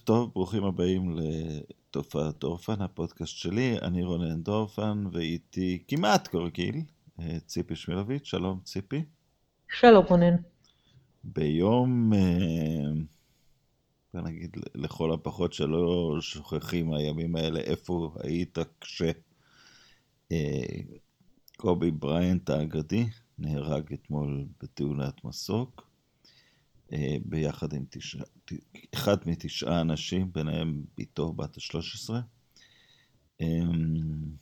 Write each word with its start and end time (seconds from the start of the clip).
ערב 0.00 0.06
טוב, 0.06 0.30
ברוכים 0.34 0.64
הבאים 0.64 1.18
לתופעת 1.18 2.38
דורפן, 2.38 2.82
הפודקאסט 2.82 3.36
שלי. 3.36 3.78
אני 3.82 4.04
רונן 4.04 4.42
דורפן, 4.42 5.04
ואיתי 5.12 5.82
כמעט 5.88 6.28
כרגיל, 6.28 6.74
אה, 7.20 7.38
ציפי 7.46 7.76
שמילוביץ'. 7.76 8.24
שלום, 8.24 8.60
ציפי. 8.64 9.04
שלום, 9.78 10.04
רונן. 10.08 10.36
ביום, 11.24 12.12
אה, 12.12 13.02
בוא 14.14 14.20
נגיד, 14.20 14.56
לכל 14.74 15.12
הפחות 15.12 15.52
שלא 15.52 16.16
שוכחים 16.20 16.92
הימים 16.92 17.36
האלה, 17.36 17.60
איפה 17.60 18.14
היית 18.22 18.58
כש... 18.80 19.02
אה, 20.32 20.80
קובי 21.56 21.90
בריינט 21.90 22.50
האגדי 22.50 23.06
נהרג 23.38 23.92
אתמול 23.92 24.46
בתאונת 24.62 25.24
מסוק. 25.24 25.90
אה, 26.92 27.16
ביחד 27.24 27.72
עם 27.72 27.84
תשע, 27.90 28.24
אחד 28.94 29.16
מתשעה 29.26 29.80
אנשים, 29.80 30.32
ביניהם 30.32 30.82
בתו 30.98 31.32
בת 31.32 31.56
ה-13. 31.56 32.14
אמ, 33.40 34.40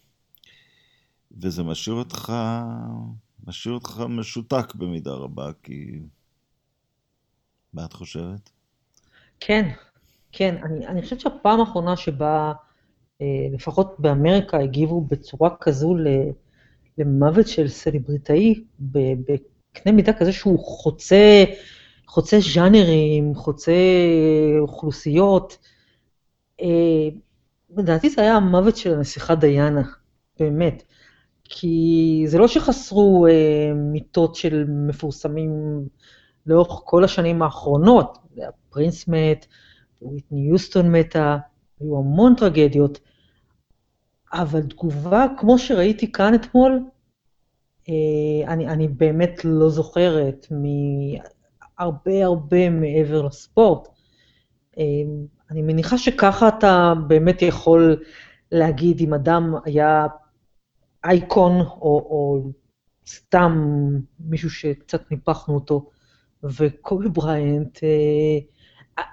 וזה 1.42 1.62
משאיר 1.62 1.96
אותך, 1.96 2.32
משאיר 3.46 3.74
אותך 3.74 4.02
משותק 4.08 4.74
במידה 4.74 5.12
רבה, 5.12 5.50
כי... 5.62 6.00
מה 7.72 7.84
את 7.84 7.92
חושבת? 7.92 8.50
כן, 9.40 9.70
כן. 10.32 10.56
אני, 10.62 10.86
אני 10.86 11.02
חושבת 11.02 11.20
שהפעם 11.20 11.60
האחרונה 11.60 11.96
שבה, 11.96 12.52
אה, 13.20 13.26
לפחות 13.52 13.94
באמריקה, 13.98 14.58
הגיבו 14.58 15.00
בצורה 15.00 15.50
כזו 15.60 15.94
למוות 16.98 17.48
של 17.48 17.68
סלבריטאי, 17.68 18.64
בקנה 18.80 19.92
מידה 19.92 20.12
כזה 20.12 20.32
שהוא 20.32 20.58
חוצה 20.64 21.44
חוצה 22.08 22.38
ז'אנרים, 22.54 23.34
חוצה 23.34 23.72
אוכלוסיות. 24.58 25.58
אה, 26.60 27.08
לדעתי 27.76 28.10
זה 28.10 28.22
היה 28.22 28.36
המוות 28.36 28.76
של 28.76 28.94
הנסיכה 28.94 29.34
דיאנה, 29.34 29.82
באמת. 30.40 30.82
כי 31.44 32.24
זה 32.26 32.38
לא 32.38 32.48
שחסרו 32.48 33.26
אה, 33.26 33.72
מיטות 33.74 34.34
של 34.34 34.64
מפורסמים 34.68 35.50
לאורך 36.46 36.80
כל 36.84 37.04
השנים 37.04 37.42
האחרונות, 37.42 38.18
פרינס 38.70 39.08
מת, 39.08 39.46
וויטני 40.02 40.48
יוסטון 40.48 40.92
מתה, 40.92 41.36
היו 41.80 41.98
המון 41.98 42.34
טרגדיות, 42.34 43.00
אבל 44.32 44.62
תגובה 44.62 45.26
כמו 45.38 45.58
שראיתי 45.58 46.12
כאן 46.12 46.34
אתמול, 46.34 46.80
אה, 47.88 48.52
אני, 48.52 48.68
אני 48.68 48.88
באמת 48.88 49.44
לא 49.44 49.70
זוכרת 49.70 50.46
הרבה 51.78 52.24
הרבה 52.24 52.70
מעבר 52.70 53.22
לספורט. 53.22 53.88
אמ, 54.76 55.26
אני 55.50 55.62
מניחה 55.62 55.98
שככה 55.98 56.48
אתה 56.48 56.92
באמת 57.06 57.42
יכול 57.42 58.02
להגיד 58.52 59.00
אם 59.00 59.14
אדם 59.14 59.54
היה 59.64 60.06
אייקון, 61.04 61.60
או, 61.60 61.66
או 62.10 62.50
סתם 63.06 63.78
מישהו 64.20 64.50
שקצת 64.50 65.10
ניפחנו 65.10 65.54
אותו, 65.54 65.90
וקובי 66.42 67.08
בריינט, 67.08 67.78
אה, 67.84 69.04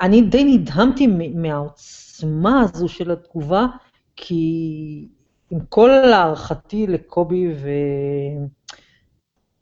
אני 0.00 0.22
די 0.22 0.44
נדהמתי 0.44 1.06
מהעוצמה 1.34 2.60
הזו 2.60 2.88
של 2.88 3.10
התגובה, 3.10 3.66
כי 4.16 5.08
עם 5.50 5.58
כל 5.68 5.90
הערכתי 5.90 6.86
לקובי 6.86 7.54
ו... 7.54 7.68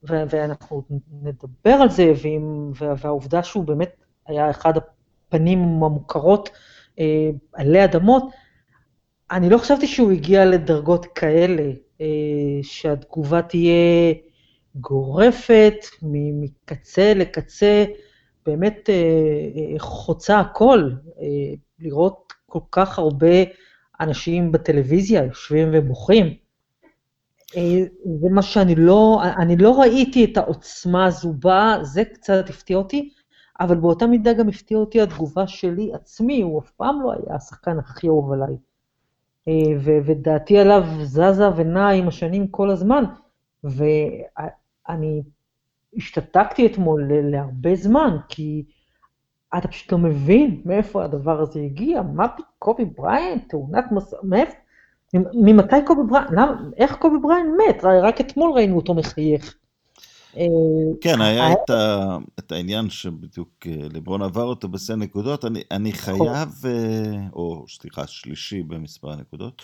ואנחנו 0.03 0.83
נדבר 1.23 1.71
על 1.71 1.91
זה, 1.91 2.13
ועם, 2.23 2.73
והעובדה 2.75 3.43
שהוא 3.43 3.65
באמת 3.65 3.97
היה 4.27 4.51
אחד 4.51 4.73
הפנים 4.77 5.59
המוכרות 5.59 6.51
אה, 6.99 7.31
עלי 7.53 7.85
אדמות, 7.85 8.25
אני 9.31 9.51
לא 9.51 9.59
חשבתי 9.59 9.87
שהוא 9.87 10.13
הגיע 10.13 10.45
לדרגות 10.45 11.07
כאלה, 11.07 11.73
אה, 12.01 12.07
שהתגובה 12.63 13.43
תהיה 13.43 14.15
גורפת, 14.75 15.75
מקצה 16.03 17.15
לקצה, 17.15 17.85
באמת 18.47 18.91
אה, 18.91 18.95
אה, 18.95 19.79
חוצה 19.79 20.41
הכל, 20.41 20.91
אה, 21.21 21.55
לראות 21.79 22.33
כל 22.47 22.61
כך 22.73 22.99
הרבה 22.99 23.37
אנשים 24.01 24.53
בטלוויזיה 24.53 25.25
יושבים 25.25 25.69
ובוכים. 25.73 26.35
אה, 27.57 27.85
זה 28.21 28.29
מה 28.31 28.43
שאני 28.43 28.75
לא, 28.75 29.21
אני 29.39 29.57
לא 29.57 29.81
ראיתי 29.81 30.25
את 30.25 30.37
העוצמה 30.37 31.05
הזו 31.05 31.33
בה, 31.33 31.77
זה 31.83 32.05
קצת 32.05 32.51
הפתיע 32.51 32.77
אותי, 32.77 33.11
אבל 33.61 33.77
באותה 33.77 34.07
מידה 34.07 34.33
גם 34.33 34.49
הפתיע 34.49 34.79
אותי 34.79 35.01
התגובה 35.01 35.47
שלי 35.47 35.91
עצמי, 35.95 36.43
הוא 36.43 36.61
אף 36.61 36.71
פעם 36.71 37.03
לא 37.03 37.13
היה 37.13 37.37
השחקן 37.37 37.79
הכי 37.79 38.09
אהוב 38.09 38.33
עליי. 38.33 38.57
אה, 39.49 40.03
ודעתי 40.05 40.59
עליו 40.59 40.83
זזה 41.03 41.57
ונעה 41.57 41.93
עם 41.93 42.09
השנים 42.09 42.49
כל 42.49 42.71
הזמן, 42.71 43.05
ואני 43.65 45.23
השתתקתי 45.97 46.67
אתמול 46.67 47.11
להרבה 47.13 47.75
זמן, 47.75 48.17
כי 48.29 48.65
אתה 49.59 49.69
פשוט 49.69 49.93
לא 49.93 49.99
מבין 49.99 50.63
מאיפה 50.65 51.05
הדבר 51.05 51.41
הזה 51.41 51.61
הגיע, 51.61 52.03
מה 52.03 52.27
קובי 52.59 52.85
בריינט, 52.85 53.49
תאונת 53.49 53.85
מסוק, 53.93 54.17
מאיפה? 54.23 54.53
ממתי 55.15 55.77
קובי 55.87 56.03
בריינט, 56.09 56.27
איך 56.77 56.95
קובי 56.95 57.17
בריינט 57.23 57.57
מת? 57.57 57.85
רק 57.85 58.21
אתמול 58.21 58.53
ראינו 58.53 58.77
אותו 58.77 58.95
מחייך. 58.95 59.55
אה, 60.37 60.45
כן, 61.01 61.21
היה 61.21 61.53
את, 61.53 61.71
ה, 61.71 62.17
את 62.39 62.53
העניין 62.53 62.91
שבדיוק 62.91 63.67
אה, 63.67 63.77
לברון 63.93 64.23
עבר 64.23 64.45
אותו 64.45 64.69
בסל 64.69 64.95
נקודות, 64.95 65.45
אני, 65.45 65.63
אני 65.71 65.91
נכון. 65.93 66.01
חייב, 66.03 66.49
אה, 66.65 67.27
או 67.33 67.65
סליחה, 67.69 68.07
שלישי 68.07 68.63
במספר 68.63 69.11
הנקודות, 69.11 69.63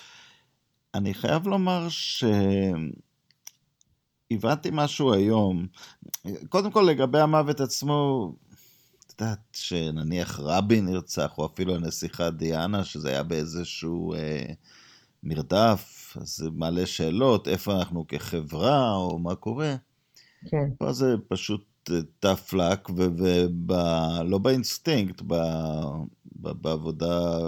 אני 0.94 1.14
חייב 1.14 1.46
לומר 1.46 1.86
שהבנתי 1.88 2.88
משהו 4.72 5.12
היום, 5.12 5.66
קודם 6.48 6.70
כל 6.70 6.86
לגבי 6.90 7.20
המוות 7.20 7.60
עצמו, 7.60 8.32
את 9.06 9.20
יודעת, 9.20 9.38
שנניח 9.52 10.40
רבין 10.40 10.86
נרצח, 10.86 11.38
או 11.38 11.46
אפילו 11.46 11.74
הנסיכה 11.74 12.30
דיאנה, 12.30 12.84
שזה 12.84 13.08
היה 13.08 13.22
באיזשהו... 13.22 14.14
אה, 14.14 14.52
נרדף, 15.26 16.16
אז 16.20 16.28
זה 16.36 16.50
מעלה 16.54 16.86
שאלות, 16.86 17.48
איפה 17.48 17.72
אנחנו 17.72 18.06
כחברה, 18.08 18.94
או 18.94 19.18
מה 19.18 19.34
קורה. 19.34 19.74
כן. 20.48 20.68
פה 20.78 20.92
זה 20.92 21.14
פשוט 21.28 21.90
אה, 21.90 21.98
tough 22.24 22.54
luck, 22.54 22.92
ולא 22.92 24.38
באינסטינקט, 24.38 25.22
ב, 25.26 25.34
ב, 26.40 26.52
בעבודה 26.62 27.38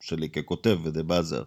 שלי 0.00 0.28
ככותב 0.28 0.78
ודה 0.82 1.02
באזר. 1.02 1.42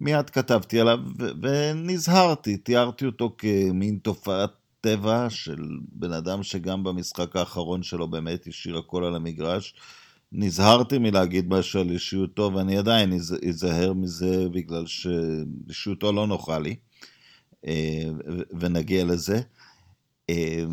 מיד 0.00 0.30
כתבתי 0.30 0.80
עליו 0.80 0.98
ונזהרתי, 1.42 2.56
תיארתי 2.56 3.06
אותו 3.06 3.34
כמין 3.38 3.98
תופעת 4.02 4.50
טבע 4.80 5.30
של 5.30 5.78
בן 5.92 6.12
אדם 6.12 6.42
שגם 6.42 6.84
במשחק 6.84 7.36
האחרון 7.36 7.82
שלו 7.82 8.08
באמת 8.08 8.46
השאיר 8.46 8.78
הכל 8.78 9.04
על 9.04 9.14
המגרש. 9.14 9.74
נזהרתי 10.32 10.98
מלהגיד 10.98 11.48
משהו 11.48 11.80
על 11.80 11.90
אישיותו, 11.90 12.50
ואני 12.54 12.78
עדיין 12.78 13.12
אזהר 13.48 13.92
מזה 13.92 14.48
בגלל 14.48 14.84
שאישיותו 14.86 16.12
לא 16.12 16.26
נוחה 16.26 16.58
לי, 16.58 16.76
אה, 17.66 18.04
ונגיע 18.60 19.04
לזה. 19.04 19.40
אה, 20.30 20.64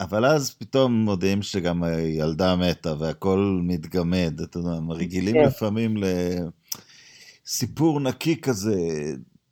אבל 0.00 0.24
אז 0.24 0.50
פתאום 0.50 0.92
מודיעים 0.92 1.42
שגם 1.42 1.82
הילדה 1.82 2.56
מתה 2.56 2.94
והכל 2.98 3.60
מתגמד, 3.62 4.40
אתה 4.42 4.58
יודע, 4.58 4.70
רגילים 4.90 5.34
כן. 5.34 5.42
לפעמים 5.42 5.96
לסיפור 7.46 8.00
נקי 8.00 8.40
כזה. 8.40 8.76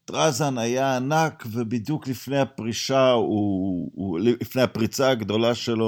טרזן 0.05 0.59
היה 0.59 0.97
ענק, 0.97 1.45
ובדיוק 1.53 2.09
לפני 2.09 2.39
הפרישה, 2.39 3.11
הוא, 3.11 3.91
הוא, 3.95 4.19
לפני 4.21 4.63
הפריצה 4.63 5.11
הגדולה 5.11 5.55
שלו, 5.55 5.85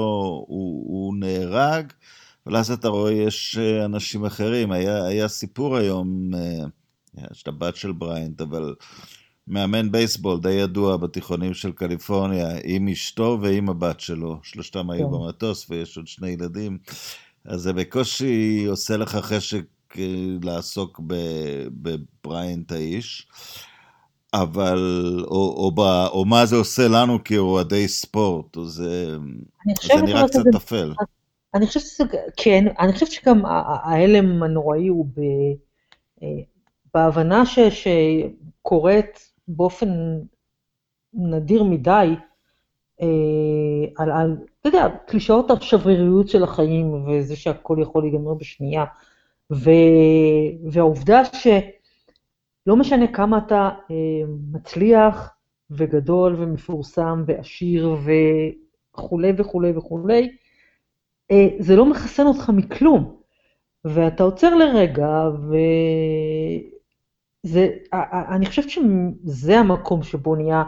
הוא, 0.47 0.85
הוא 0.87 1.15
נהרג. 1.19 1.93
אבל 2.47 2.55
אז 2.55 2.71
אתה 2.71 2.87
רואה, 2.87 3.11
יש 3.11 3.57
אה, 3.57 3.85
אנשים 3.85 4.25
אחרים. 4.25 4.71
היה, 4.71 5.05
היה 5.05 5.27
סיפור 5.27 5.77
היום, 5.77 6.31
אה, 6.33 6.65
של 7.33 7.49
הבת 7.49 7.75
של 7.75 7.91
בריינט, 7.91 8.41
אבל 8.41 8.75
מאמן 9.47 9.91
בייסבול 9.91 10.39
די 10.39 10.51
ידוע 10.51 10.97
בתיכונים 10.97 11.53
של 11.53 11.71
קליפורניה, 11.71 12.47
עם 12.63 12.87
אשתו 12.87 13.37
ועם 13.41 13.69
הבת 13.69 13.99
שלו. 13.99 14.39
שלושתם 14.43 14.89
היו 14.89 15.07
כן. 15.07 15.13
במטוס 15.13 15.69
ויש 15.69 15.97
עוד 15.97 16.07
שני 16.07 16.29
ילדים. 16.29 16.77
אז 17.45 17.61
זה 17.61 17.73
בקושי 17.73 18.65
עושה 18.69 18.97
לך 18.97 19.15
חשק 19.15 19.65
אה, 19.97 20.03
לעסוק 20.43 21.01
בבריינט 21.81 22.71
האיש. 22.71 23.27
אבל, 24.33 24.79
או, 25.27 25.35
או, 25.35 25.71
או, 25.77 26.07
או 26.07 26.25
מה 26.25 26.45
זה 26.45 26.55
עושה 26.55 26.87
לנו 26.87 27.23
כאוהדי 27.23 27.87
ספורט, 27.87 28.57
זה, 28.65 29.17
זה 29.83 30.01
נראה 30.01 30.27
קצת 30.27 30.43
טפל. 30.51 30.93
אני 31.55 31.67
חושבת 31.67 31.83
שזה, 31.83 32.03
כן, 32.37 32.65
אני 32.79 32.93
חושבת 32.93 33.11
שגם 33.11 33.45
ההלם 33.45 34.43
הנוראי 34.43 34.87
הוא 34.87 35.05
ב, 35.05 35.19
אה, 36.23 36.27
בהבנה 36.93 37.45
ש, 37.45 37.59
שקורית 37.59 39.31
באופן 39.47 39.89
נדיר 41.13 41.63
מדי, 41.63 42.15
אה, 43.01 43.07
על, 43.97 44.11
על, 44.11 44.37
אתה 44.61 44.69
יודע, 44.69 44.87
קלישאות 45.07 45.51
השבריריות 45.51 46.29
של 46.29 46.43
החיים, 46.43 47.07
וזה 47.07 47.35
שהכל 47.35 47.77
יכול 47.81 48.03
להיגמר 48.03 48.33
בשנייה, 48.33 48.85
ו, 49.51 49.69
והעובדה 50.71 51.21
שלא 51.25 52.75
משנה 52.75 53.07
כמה 53.13 53.37
אתה 53.37 53.69
אה, 53.91 53.95
מצליח, 54.51 55.31
וגדול, 55.71 56.35
ומפורסם, 56.37 57.23
ועשיר, 57.27 57.95
וכולי 58.91 59.31
וכולי 59.37 59.71
וכולי, 59.77 60.21
אה, 60.21 60.44
זה 61.59 61.75
לא 61.75 61.85
מחסן 61.85 62.27
אותך 62.27 62.49
מכלום. 62.49 63.15
ואתה 63.85 64.23
עוצר 64.23 64.55
לרגע, 64.55 65.09
וזה, 67.45 67.69
אני 68.35 68.45
חושבת 68.45 68.69
שזה 68.69 69.59
המקום 69.59 70.03
שבו 70.03 70.35
נהיה 70.35 70.63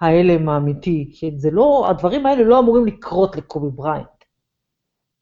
ההלם 0.00 0.48
האמיתי, 0.48 1.10
שזה 1.12 1.50
לא, 1.50 1.86
הדברים 1.90 2.26
האלה 2.26 2.44
לא 2.44 2.58
אמורים 2.58 2.86
לקרות 2.86 3.36
לקובי 3.36 3.70
בריינט. 3.70 4.24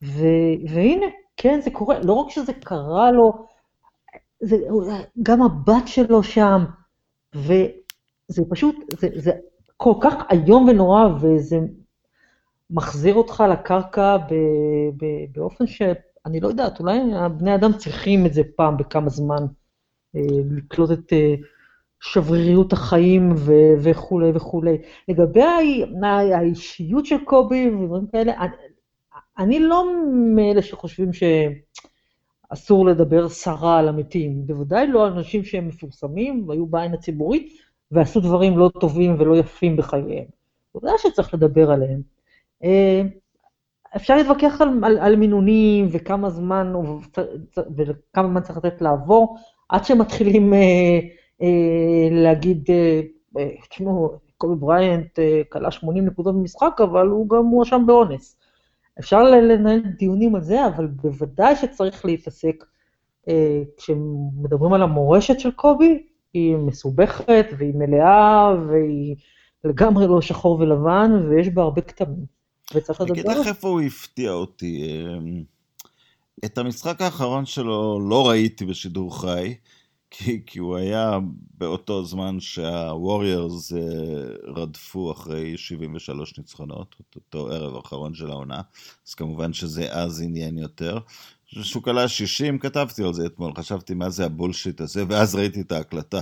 ו, 0.04 0.24
והנה, 0.68 1.06
כן, 1.36 1.60
זה 1.60 1.70
קורה, 1.70 1.98
לא 1.98 2.12
רק 2.12 2.30
שזה 2.30 2.52
קרה 2.52 3.12
לו, 3.12 3.46
זה, 4.40 4.56
גם 5.22 5.42
הבת 5.42 5.88
שלו 5.88 6.22
שם, 6.22 6.64
וזה 7.34 8.42
פשוט, 8.50 8.76
זה, 8.98 9.08
זה 9.14 9.32
כל 9.76 9.94
כך 10.00 10.14
איום 10.30 10.68
ונורא, 10.68 11.08
וזה 11.20 11.58
מחזיר 12.70 13.14
אותך 13.14 13.44
לקרקע 13.52 14.16
ב, 14.16 14.34
ב, 14.96 15.06
באופן 15.32 15.66
שאני 15.66 16.40
לא 16.40 16.48
יודעת, 16.48 16.80
אולי 16.80 16.98
הבני 17.14 17.54
אדם 17.54 17.72
צריכים 17.72 18.26
את 18.26 18.34
זה 18.34 18.42
פעם 18.56 18.76
בכמה 18.76 19.08
זמן, 19.08 19.46
אה, 20.16 20.20
לקלוט 20.50 20.90
את 20.90 21.12
אה, 21.12 21.34
שבריריות 22.00 22.72
החיים 22.72 23.32
ו- 23.36 23.74
וכולי 23.82 24.30
וכולי. 24.34 24.78
לגבי 25.08 25.42
האישיות 26.34 27.06
של 27.06 27.24
קובי 27.24 27.68
ודברים 27.68 28.06
כאלה, 28.06 28.32
אני, 28.40 28.56
אני 29.38 29.60
לא 29.60 29.84
מאלה 30.34 30.62
שחושבים 30.62 31.10
שאסור 32.52 32.86
לדבר 32.86 33.28
סרה 33.28 33.78
על 33.78 33.88
המתים, 33.88 34.46
בוודאי 34.46 34.86
לא 34.86 35.08
אנשים 35.08 35.44
שהם 35.44 35.68
מפורסמים 35.68 36.48
והיו 36.48 36.66
בעין 36.66 36.94
הציבורית 36.94 37.52
ועשו 37.90 38.20
דברים 38.20 38.58
לא 38.58 38.70
טובים 38.80 39.16
ולא 39.18 39.36
יפים 39.36 39.76
בחייהם. 39.76 40.26
בוודאי 40.74 40.94
שצריך 40.98 41.34
לדבר 41.34 41.70
עליהם. 41.70 42.15
אה, 42.64 43.02
אפשר 43.96 44.16
להתווכח 44.16 44.60
על, 44.60 44.84
על, 44.84 44.98
על 44.98 45.16
מינונים 45.16 45.88
וכמה 45.90 46.30
זמן 46.30 46.72
וכמה 47.76 48.28
זמן 48.28 48.40
צריך 48.40 48.58
לתת 48.58 48.82
לעבור, 48.82 49.36
עד 49.68 49.84
שמתחילים 49.84 50.54
אה, 50.54 50.98
אה, 51.42 52.08
להגיד, 52.10 52.64
אה, 52.68 53.00
אה, 53.38 53.50
תשמעו, 53.70 54.10
קובי 54.38 54.54
בריינט 54.60 55.18
כלה 55.48 55.70
80 55.70 56.06
נקודות 56.06 56.34
במשחק, 56.34 56.80
אבל 56.80 57.06
הוא 57.06 57.28
גם 57.28 57.44
מואשם 57.44 57.82
באונס. 57.86 58.36
אפשר 58.98 59.22
לנהל 59.22 59.80
דיונים 59.98 60.34
על 60.34 60.42
זה, 60.42 60.66
אבל 60.66 60.86
בוודאי 60.86 61.56
שצריך 61.56 62.04
להתעסק, 62.04 62.64
כשמדברים 63.76 64.72
על 64.72 64.82
המורשת 64.82 65.40
של 65.40 65.50
קובי, 65.50 66.06
היא 66.34 66.56
מסובכת 66.56 67.46
והיא 67.58 67.74
מלאה 67.74 68.54
והיא 68.68 69.16
לגמרי 69.64 70.06
לא 70.06 70.20
שחור 70.20 70.60
ולבן, 70.60 71.26
ויש 71.28 71.48
בה 71.48 71.62
הרבה 71.62 71.80
כתמים. 71.80 72.35
וצריך 72.74 73.00
לדבר. 73.00 73.14
אני 73.14 73.22
אגיד 73.22 73.40
לך 73.40 73.46
איפה 73.46 73.68
הוא 73.68 73.80
הפתיע 73.80 74.30
אותי. 74.30 75.04
את 76.44 76.58
המשחק 76.58 77.00
האחרון 77.00 77.46
שלו 77.46 78.08
לא 78.08 78.28
ראיתי 78.28 78.64
בשידור 78.64 79.20
חי. 79.20 79.54
כי, 80.10 80.40
כי 80.46 80.58
הוא 80.58 80.76
היה 80.76 81.18
באותו 81.58 82.04
זמן 82.04 82.40
שהווריירס 82.40 83.72
אה, 83.72 83.78
רדפו 84.56 85.12
אחרי 85.12 85.58
73 85.58 86.38
ניצחונות, 86.38 86.96
אותו 87.16 87.48
ערב 87.48 87.76
האחרון 87.76 88.14
של 88.14 88.30
העונה, 88.30 88.60
אז 89.08 89.14
כמובן 89.14 89.52
שזה 89.52 89.92
אז 89.92 90.22
עניין 90.22 90.58
יותר. 90.58 90.98
כשהוא 91.46 91.82
כלה 91.82 92.08
60, 92.08 92.58
כתבתי 92.58 93.02
על 93.02 93.14
זה 93.14 93.26
אתמול, 93.26 93.52
חשבתי 93.58 93.94
מה 93.94 94.10
זה 94.10 94.24
הבולשיט 94.24 94.80
הזה, 94.80 95.04
ואז 95.08 95.34
ראיתי 95.34 95.60
את 95.60 95.72
ההקלטה. 95.72 96.20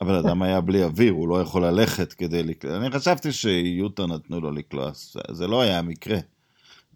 הבן 0.00 0.14
אדם 0.14 0.42
היה 0.42 0.60
בלי 0.60 0.84
אוויר, 0.84 1.12
הוא 1.12 1.28
לא 1.28 1.40
יכול 1.40 1.66
ללכת 1.66 2.12
כדי 2.12 2.42
לקלוע. 2.42 2.76
אני 2.76 2.90
חשבתי 2.90 3.32
שיוטה 3.32 4.06
נתנו 4.06 4.40
לו 4.40 4.50
לקלוע, 4.50 4.90
זה 5.30 5.46
לא 5.46 5.60
היה 5.60 5.78
המקרה. 5.78 6.18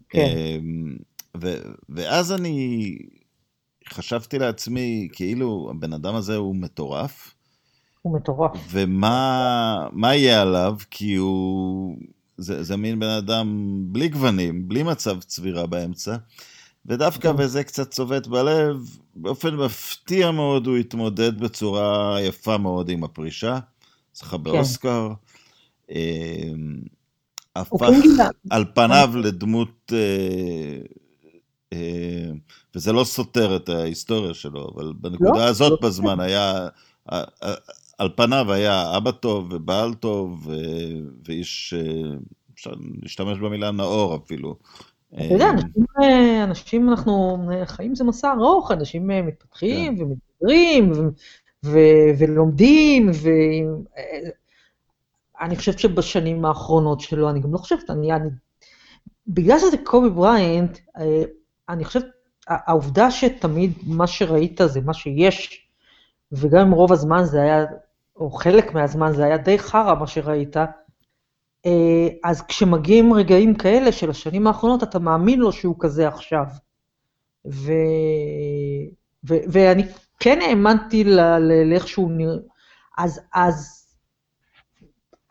כן. 0.09 0.25
אמ, 0.25 0.95
ו- 1.41 1.61
ואז 1.89 2.31
אני 2.31 2.97
חשבתי 3.89 4.39
לעצמי, 4.39 5.07
כאילו, 5.11 5.67
הבן 5.71 5.93
אדם 5.93 6.15
הזה 6.15 6.35
הוא 6.35 6.55
מטורף. 6.55 7.33
הוא 8.01 8.15
מטורף. 8.15 8.51
ומה 8.69 10.15
יהיה 10.15 10.41
עליו? 10.41 10.75
כי 10.91 11.15
הוא... 11.15 11.97
זה, 12.37 12.63
זה 12.63 12.77
מין 12.77 12.99
בן 12.99 13.09
אדם 13.09 13.79
בלי 13.87 14.07
גוונים, 14.09 14.67
בלי 14.67 14.83
מצב 14.83 15.19
צבירה 15.19 15.65
באמצע. 15.65 16.15
ודווקא, 16.85 17.33
כן. 17.33 17.43
וזה 17.43 17.63
קצת 17.63 17.91
צובט 17.91 18.27
בלב, 18.27 18.97
באופן 19.15 19.55
מפתיע 19.55 20.31
מאוד 20.31 20.67
הוא 20.67 20.77
התמודד 20.77 21.39
בצורה 21.39 22.17
יפה 22.21 22.57
מאוד 22.57 22.89
עם 22.89 23.03
הפרישה. 23.03 23.59
זכה 24.13 24.37
כן. 24.37 24.43
באוסקר. 24.43 25.09
אמ, 25.91 26.81
הפך 27.55 27.87
על 28.49 28.65
פניו 28.75 29.11
לדמות 29.15 29.93
אה, 29.93 30.77
אה, 31.73 32.31
וזה 32.75 32.91
לא 32.93 33.03
סותר 33.03 33.55
את 33.55 33.69
ההיסטוריה 33.69 34.33
שלו, 34.33 34.71
אבל 34.75 34.93
בנקודה 34.99 35.31
לא, 35.39 35.43
הזאת 35.43 35.71
לא 35.71 35.87
בזמן 35.89 36.17
לא. 36.17 36.23
היה, 36.23 36.67
על 37.97 38.09
פניו 38.15 38.53
היה 38.53 38.97
אבא 38.97 39.11
טוב 39.11 39.47
ובעל 39.51 39.93
טוב, 39.93 40.49
ואיש, 41.27 41.73
אה, 41.77 42.11
אפשר 42.53 42.71
להשתמש 43.01 43.37
במילה 43.39 43.71
נאור 43.71 44.15
אפילו. 44.15 44.55
אתה 45.15 45.23
יודע, 45.33 45.45
אה, 45.45 45.53
אנשים, 45.53 45.83
אנשים, 46.43 46.89
אנחנו, 46.89 47.37
חיים 47.65 47.95
זה 47.95 48.03
מסע 48.03 48.33
ארוך, 48.33 48.71
אנשים 48.71 49.07
מתפתחים 49.07 49.97
כן. 49.97 50.03
ומתגברים 50.03 50.91
ולומדים, 52.19 53.09
ואני 55.39 55.55
חושבת 55.55 55.79
שבשנים 55.79 56.45
האחרונות 56.45 56.99
שלו, 56.99 57.29
אני 57.29 57.39
גם 57.39 57.53
לא 57.53 57.57
חושבת, 57.57 57.89
אני, 57.89 58.13
אני 58.13 58.29
בגלל 59.27 59.59
שזה 59.59 59.77
קובי 59.83 60.09
בריינט, 60.09 60.79
אני 61.69 61.85
חושבת, 61.85 62.05
העובדה 62.47 63.11
שתמיד 63.11 63.73
מה 63.87 64.07
שראית 64.07 64.61
זה 64.65 64.81
מה 64.81 64.93
שיש, 64.93 65.67
וגם 66.31 66.67
אם 66.67 66.71
רוב 66.71 66.93
הזמן 66.93 67.23
זה 67.23 67.41
היה, 67.41 67.65
או 68.15 68.31
חלק 68.31 68.73
מהזמן 68.73 69.13
זה 69.13 69.23
היה 69.25 69.37
די 69.37 69.59
חרא 69.59 69.95
מה 69.99 70.07
שראית, 70.07 70.57
אה, 70.57 70.65
אז 72.23 72.41
כשמגיעים 72.41 73.13
רגעים 73.13 73.55
כאלה 73.55 73.91
של 73.91 74.09
השנים 74.09 74.47
האחרונות, 74.47 74.83
אתה 74.83 74.99
מאמין 74.99 75.39
לו 75.39 75.51
שהוא 75.51 75.75
כזה 75.79 76.07
עכשיו. 76.07 76.45
ו... 77.45 77.71
ו... 79.29 79.33
ואני 79.51 79.83
כן 80.19 80.39
האמנתי 80.41 81.03
לאיך 81.69 81.87
שהוא 81.87 82.11
נראה, 82.11 82.35
אז, 82.97 83.21
אז 83.33 83.87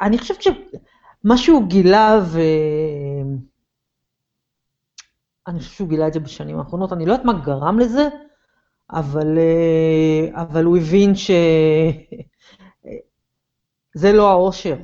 אני 0.01 0.19
חושבת 0.19 0.43
שמה 0.43 1.37
שהוא 1.37 1.69
גילה, 1.69 2.21
ו... 2.25 2.41
אני 5.47 5.59
חושב 5.59 5.71
שהוא 5.71 5.89
גילה 5.89 6.09
את 6.09 6.13
זה 6.13 6.21
בשנים 6.21 6.59
האחרונות, 6.59 6.93
אני 6.93 7.07
לא 7.07 7.13
יודעת 7.13 7.27
מה 7.27 7.33
גרם 7.45 7.79
לזה, 7.79 8.09
אבל, 8.91 9.39
אה, 9.39 10.43
אבל 10.43 10.65
הוא 10.65 10.77
הבין 10.77 11.15
שזה 11.15 11.33
לא 14.13 14.31
האושר. 14.31 14.77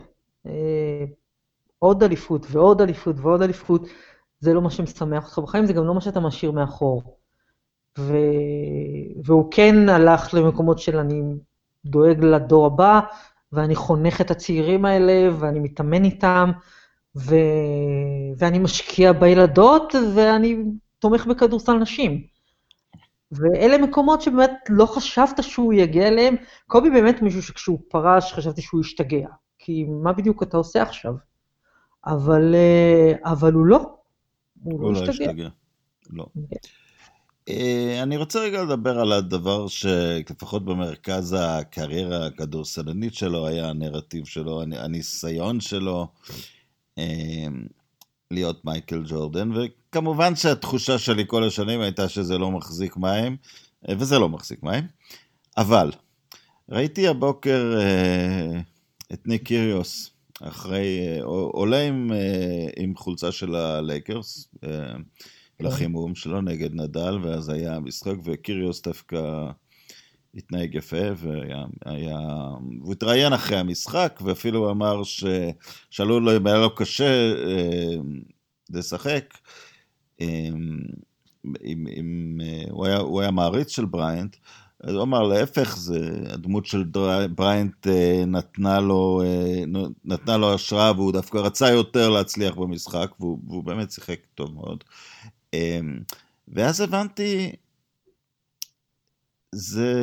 עוד 1.85 2.03
אליפות 2.03 2.47
ועוד 2.51 2.81
אליפות 2.81 3.17
ועוד 3.19 3.43
אליפות, 3.43 3.87
זה 4.41 4.55
לא 4.55 4.63
מה 4.63 4.71
שמשמח 4.71 5.25
אותך 5.25 5.39
בחיים, 5.39 5.67
זה 5.67 5.73
גם 5.73 5.87
לא 5.87 5.95
מה 5.95 6.01
שאתה 6.01 6.21
משאיר 6.21 6.53
מאחור. 6.53 7.17
ו... 7.99 8.17
והוא 9.25 9.49
כן 9.51 9.89
הלך 9.89 10.35
למקומות 10.35 10.79
של 10.79 10.99
אני 10.99 11.23
דואג 11.87 12.25
לדור 12.25 12.67
הבא, 12.67 13.01
ואני 13.53 13.75
חונך 13.75 14.21
את 14.21 14.31
הצעירים 14.31 14.85
האלה, 14.85 15.37
ואני 15.39 15.61
מתאמן 15.61 16.05
איתם, 16.05 16.51
ו... 17.17 17.35
ואני 18.39 18.59
משקיע 18.59 19.13
בילדות, 19.13 19.95
ואני 20.15 20.57
תומך 20.99 21.27
בכדורסל 21.27 21.79
נשים. 21.79 22.23
ואלה 23.33 23.79
מקומות 23.79 24.23
שבאמת 24.23 24.51
לא 24.69 24.87
חשבת 24.87 25.43
שהוא 25.43 25.73
יגיע 25.73 26.09
אליהם. 26.09 26.37
קובי 26.67 26.91
באמת 26.91 27.23
מישהו 27.23 27.43
שכשהוא 27.43 27.79
פרש 27.89 28.33
חשבתי 28.33 28.63
שהוא 28.63 28.81
ישתגע, 28.81 29.29
כי 29.59 29.85
מה 30.03 30.13
בדיוק 30.13 30.43
אתה 30.43 30.57
עושה 30.57 30.83
עכשיו? 30.83 31.15
אבל, 32.07 32.55
אה, 32.55 33.13
אבל 33.33 33.53
הוא 33.53 33.67
לא, 33.67 33.97
הוא 34.63 34.81
לא, 34.83 34.93
לא 34.93 35.11
השתגע. 35.11 35.49
לא. 36.11 36.27
כן. 36.51 36.57
אה, 37.49 38.03
אני 38.03 38.17
רוצה 38.17 38.41
רגע 38.41 38.63
לדבר 38.63 39.01
על 39.01 39.13
הדבר 39.13 39.67
שלפחות 39.69 40.65
במרכז 40.65 41.37
הקריירה 41.39 42.27
הכדורסלנית 42.27 43.15
שלו 43.15 43.47
היה 43.47 43.69
הנרטיב 43.69 44.25
שלו, 44.25 44.63
הניסיון 44.63 45.61
שלו. 45.61 46.07
אמ, 46.99 47.67
להיות 48.31 48.65
מייקל 48.65 49.03
ג'ורדן, 49.07 49.51
וכמובן 49.53 50.37
שהתחושה 50.37 50.99
שלי 50.99 51.25
כל 51.27 51.45
השנים 51.45 51.81
הייתה 51.81 52.09
שזה 52.09 52.39
לא 52.39 52.51
מחזיק 52.51 52.97
מים, 52.97 53.37
אה, 53.89 53.95
וזה 53.99 54.19
לא 54.19 54.29
מחזיק 54.29 54.63
מים, 54.63 54.87
אבל 55.57 55.91
ראיתי 56.69 57.09
הבוקר 57.09 57.75
אה, 57.81 58.61
את 59.13 59.27
ניק 59.27 59.43
קיריוס, 59.43 60.11
אחרי, 60.49 61.19
עולה 61.23 61.83
עם, 61.83 62.11
עם 62.77 62.97
חולצה 62.97 63.33
של 63.33 63.55
הלייקרס 63.55 64.49
כן. 65.59 65.65
לחימום 65.65 66.15
שלו 66.15 66.41
נגד 66.41 66.75
נדל, 66.75 67.19
ואז 67.23 67.49
היה 67.49 67.81
משחק, 67.81 68.15
וקיריוס 68.25 68.83
דווקא 68.83 69.51
התנהג 70.35 70.75
יפה, 70.75 71.07
והיה... 71.17 71.65
והוא 72.81 72.93
התראיין 72.93 73.33
אחרי 73.33 73.59
המשחק, 73.59 74.21
ואפילו 74.25 74.71
אמר 74.71 75.03
ששאלו 75.03 76.21
לו 76.21 76.37
אם 76.37 76.47
היה 76.47 76.59
לו 76.59 76.75
קשה 76.75 77.33
אה, 77.33 77.97
לשחק. 78.71 79.35
אה, 80.21 80.49
עם, 81.61 81.87
עם, 81.91 82.41
אה, 82.43 82.65
הוא, 82.71 82.87
היה, 82.87 82.99
הוא 82.99 83.21
היה 83.21 83.31
מעריץ 83.31 83.71
של 83.71 83.85
בריינט, 83.85 84.37
אז 84.81 84.95
הוא 84.95 85.03
אמר 85.03 85.23
להפך, 85.23 85.77
זה, 85.77 86.11
הדמות 86.29 86.67
של 86.67 86.85
בריינט 87.35 87.87
נתנה 88.27 88.81
לו, 88.81 89.23
נתנה 90.05 90.37
לו 90.37 90.55
השראה 90.55 90.93
והוא 90.93 91.13
דווקא 91.13 91.39
רצה 91.39 91.71
יותר 91.71 92.11
להצליח 92.11 92.55
במשחק 92.55 93.11
והוא, 93.21 93.39
והוא 93.47 93.65
באמת 93.65 93.91
שיחק 93.91 94.19
טוב 94.35 94.55
מאוד. 94.55 94.85
ואז 96.49 96.81
הבנתי 96.81 97.53
זה, 99.55 99.95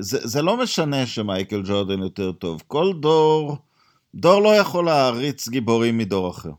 זה, 0.00 0.26
זה 0.26 0.42
לא 0.42 0.56
משנה 0.56 1.06
שמייקל 1.06 1.62
ג'ורדן 1.64 2.02
יותר 2.02 2.32
טוב. 2.32 2.62
כל 2.66 2.92
דור, 3.00 3.56
דור 4.14 4.40
לא 4.40 4.56
יכול 4.56 4.84
להעריץ 4.84 5.48
גיבורים 5.48 5.98
מדור 5.98 6.30
אחר. 6.30 6.50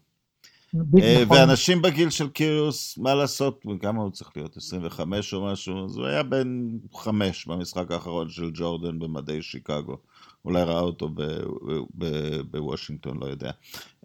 אה, 1.02 1.24
נכון. 1.24 1.38
ואנשים 1.38 1.82
בגיל 1.82 2.10
של 2.10 2.30
קיריוס, 2.30 2.98
מה 2.98 3.16
לעשות, 3.16 3.66
כמה 3.82 4.02
הוא 4.02 4.12
צריך 4.12 4.32
להיות? 4.36 4.58
25 4.58 5.34
או 5.34 5.46
משהו? 5.46 5.86
אז 5.86 5.98
הוא 5.98 6.06
היה 6.06 6.24
בן 6.24 6.68
5 6.94 7.46
במשחק 7.46 7.92
האחרון 7.92 8.30
של 8.30 8.52
ג'ורדן 8.54 9.00
במדי 9.00 9.42
שיקגו. 9.42 9.98
אולי 10.46 10.64
ראה 10.64 10.80
אותו 10.80 11.10
בוושינגטון, 12.52 13.18
לא 13.22 13.26
יודע. 13.26 13.52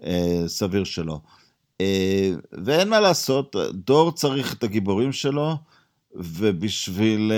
אה, 0.05 0.43
סביר 0.47 0.85
שלא. 0.85 1.21
אה, 1.81 2.31
ואין 2.64 2.88
מה 2.88 3.00
לעשות, 3.00 3.57
דור 3.73 4.12
צריך 4.12 4.55
את 4.55 4.64
הגיבורים 4.64 5.12
שלו, 5.12 5.57
ובשביל 6.14 7.33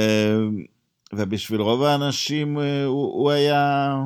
ובשביל 1.12 1.60
רוב 1.60 1.82
האנשים 1.82 2.58
הוא, 2.58 3.12
הוא 3.12 3.30
היה... 3.30 3.96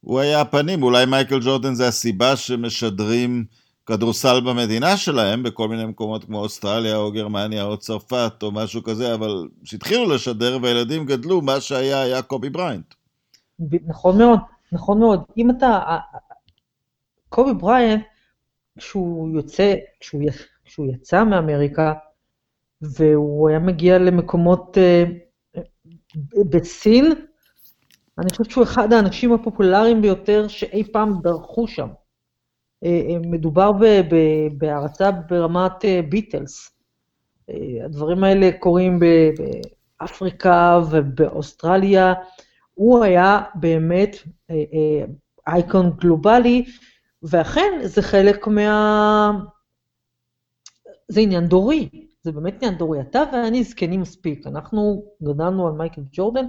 הוא 0.00 0.20
היה 0.20 0.40
הפנים, 0.40 0.82
אולי 0.82 1.06
מייקל 1.06 1.40
ג'ורדן 1.40 1.74
זה 1.74 1.88
הסיבה 1.88 2.36
שמשדרים 2.36 3.44
כדורסל 3.86 4.40
במדינה 4.40 4.96
שלהם, 4.96 5.42
בכל 5.42 5.68
מיני 5.68 5.84
מקומות 5.84 6.24
כמו 6.24 6.38
אוסטרליה 6.38 6.96
או 6.96 7.12
גרמניה 7.12 7.64
או 7.64 7.76
צרפת 7.76 8.32
או 8.42 8.52
משהו 8.52 8.82
כזה, 8.82 9.14
אבל 9.14 9.48
כשהתחילו 9.64 10.14
לשדר 10.14 10.58
והילדים 10.62 11.06
גדלו, 11.06 11.42
מה 11.42 11.60
שהיה 11.60 12.02
היה 12.02 12.22
קובי 12.22 12.50
בריינט. 12.50 12.94
נכון 13.86 14.18
מאוד, 14.18 14.38
נכון 14.72 15.00
מאוד. 15.00 15.20
אם 15.36 15.50
אתה... 15.50 15.98
קובי 17.28 17.54
בריינט, 17.54 18.02
כשהוא 18.78 19.36
יוצא, 19.36 19.74
כשהוא, 20.00 20.22
כשהוא 20.64 20.86
יצא 20.92 21.24
מאמריקה, 21.24 21.92
והוא 22.82 23.48
היה 23.48 23.58
מגיע 23.58 23.98
למקומות... 23.98 24.76
Uh, 24.76 25.26
בסין, 26.50 27.12
אני 28.18 28.30
חושבת 28.30 28.50
שהוא 28.50 28.64
אחד 28.64 28.92
האנשים 28.92 29.32
הפופולריים 29.32 30.02
ביותר 30.02 30.48
שאי 30.48 30.92
פעם 30.92 31.20
דרכו 31.22 31.68
שם. 31.68 31.88
אה, 32.84 33.00
אה, 33.10 33.18
מדובר 33.18 33.70
בהערצה 34.58 35.10
ברמת 35.10 35.84
ביטלס. 36.08 36.70
אה, 37.50 37.84
הדברים 37.84 38.24
האלה 38.24 38.50
קורים 38.60 39.00
באפריקה 40.00 40.80
ובאוסטרליה. 40.90 42.14
הוא 42.74 43.04
היה 43.04 43.40
באמת 43.54 44.16
אייקון 45.46 45.90
גלובלי, 45.90 46.64
ואכן 47.22 47.80
זה 47.82 48.02
חלק 48.02 48.46
מה... 48.46 49.30
זה 51.08 51.20
עניין 51.20 51.46
דורי. 51.46 51.88
זה 52.22 52.32
באמת 52.32 52.54
עניין 52.62 52.78
דורי. 52.78 53.00
אתה 53.00 53.22
ואני 53.32 53.64
זקנים 53.64 54.00
מספיק. 54.00 54.46
אנחנו 54.46 55.04
גדלנו 55.22 55.66
על 55.66 55.72
מייקל 55.72 56.02
ג'ורדן, 56.12 56.46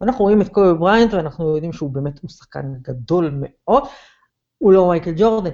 ואנחנו 0.00 0.24
רואים 0.24 0.40
את 0.40 0.48
קובי 0.48 0.78
בריינט, 0.78 1.14
ואנחנו 1.14 1.54
יודעים 1.54 1.72
שהוא 1.72 1.90
באמת, 1.90 2.18
הוא 2.22 2.30
שחקן 2.30 2.74
גדול 2.82 3.30
מאוד. 3.40 3.82
הוא 4.58 4.72
לא 4.72 4.88
מייקל 4.88 5.12
ג'ורדן. 5.16 5.50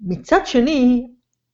מצד 0.00 0.40
שני, 0.46 1.10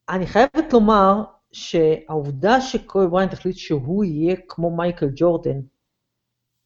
אני 0.08 0.26
חייבת 0.26 0.72
לומר 0.72 1.22
שהעובדה 1.52 2.60
שקובי 2.60 3.06
בריינט 3.06 3.32
החליט 3.32 3.56
שהוא 3.56 4.04
יהיה 4.04 4.36
כמו 4.48 4.76
מייקל 4.76 5.08
ג'ורדן, 5.16 5.60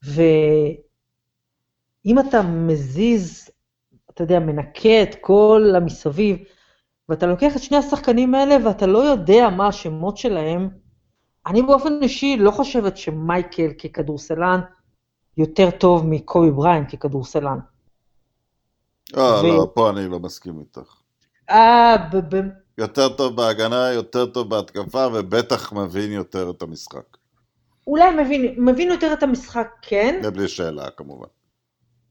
ואם 0.02 0.68
אתה 2.18 2.42
מזיז, 2.42 3.50
אתה 4.10 4.22
יודע, 4.22 4.40
מנקה 4.40 5.02
את 5.02 5.14
כל 5.20 5.72
המסביב, 5.76 6.38
ואתה 7.08 7.26
לוקח 7.26 7.56
את 7.56 7.62
שני 7.62 7.76
השחקנים 7.76 8.34
האלה 8.34 8.66
ואתה 8.66 8.86
לא 8.86 8.98
יודע 8.98 9.48
מה 9.50 9.68
השמות 9.68 10.16
שלהם, 10.16 10.68
אני 11.46 11.62
באופן 11.62 12.02
אישי 12.02 12.36
לא 12.36 12.50
חושבת 12.50 12.96
שמייקל 12.96 13.72
ככדורסלן 13.72 14.60
יותר 15.36 15.70
טוב 15.70 16.06
מקובי 16.06 16.50
בריין 16.50 16.88
ככדורסלן. 16.88 17.58
אה, 19.16 19.40
ו... 19.44 19.46
לא, 19.46 19.70
פה 19.74 19.90
אני 19.90 20.08
לא 20.08 20.20
מסכים 20.20 20.60
איתך. 20.60 20.94
אה, 21.50 21.96
ב... 22.12 22.36
יותר 22.78 23.08
טוב 23.08 23.36
בהגנה, 23.36 23.90
יותר 23.92 24.26
טוב 24.26 24.50
בהתקפה, 24.50 25.06
ובטח 25.14 25.72
מבין 25.72 26.12
יותר 26.12 26.50
את 26.50 26.62
המשחק. 26.62 27.16
אולי 27.86 28.10
מבין, 28.24 28.54
מבין 28.58 28.88
יותר 28.88 29.12
את 29.12 29.22
המשחק, 29.22 29.68
כן. 29.82 30.20
זה 30.22 30.30
בלי 30.30 30.48
שאלה, 30.48 30.90
כמובן. 30.90 31.26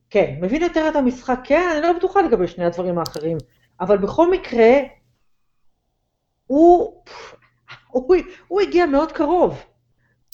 כן, 0.09 0.35
מבין 0.41 0.61
יותר 0.61 0.87
את 0.89 0.95
המשחק, 0.95 1.39
כן, 1.43 1.69
אני 1.73 1.81
לא 1.81 1.93
בטוחה 1.93 2.21
לגבי 2.21 2.47
שני 2.47 2.65
הדברים 2.65 2.99
האחרים. 2.99 3.37
אבל 3.81 3.97
בכל 3.97 4.31
מקרה, 4.31 4.73
הוא, 6.47 7.03
הוא, 7.87 8.15
הוא 8.47 8.61
הגיע 8.61 8.85
מאוד 8.85 9.11
קרוב. 9.11 9.63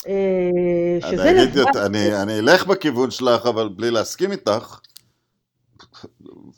אה, 0.07 0.97
שזה 0.99 1.31
אני, 1.31 1.43
אגיד, 1.43 1.57
אני, 1.85 2.21
אני 2.21 2.39
אלך 2.39 2.65
בכיוון 2.65 3.11
שלך, 3.11 3.45
אבל 3.45 3.69
בלי 3.69 3.91
להסכים 3.91 4.31
איתך. 4.31 4.79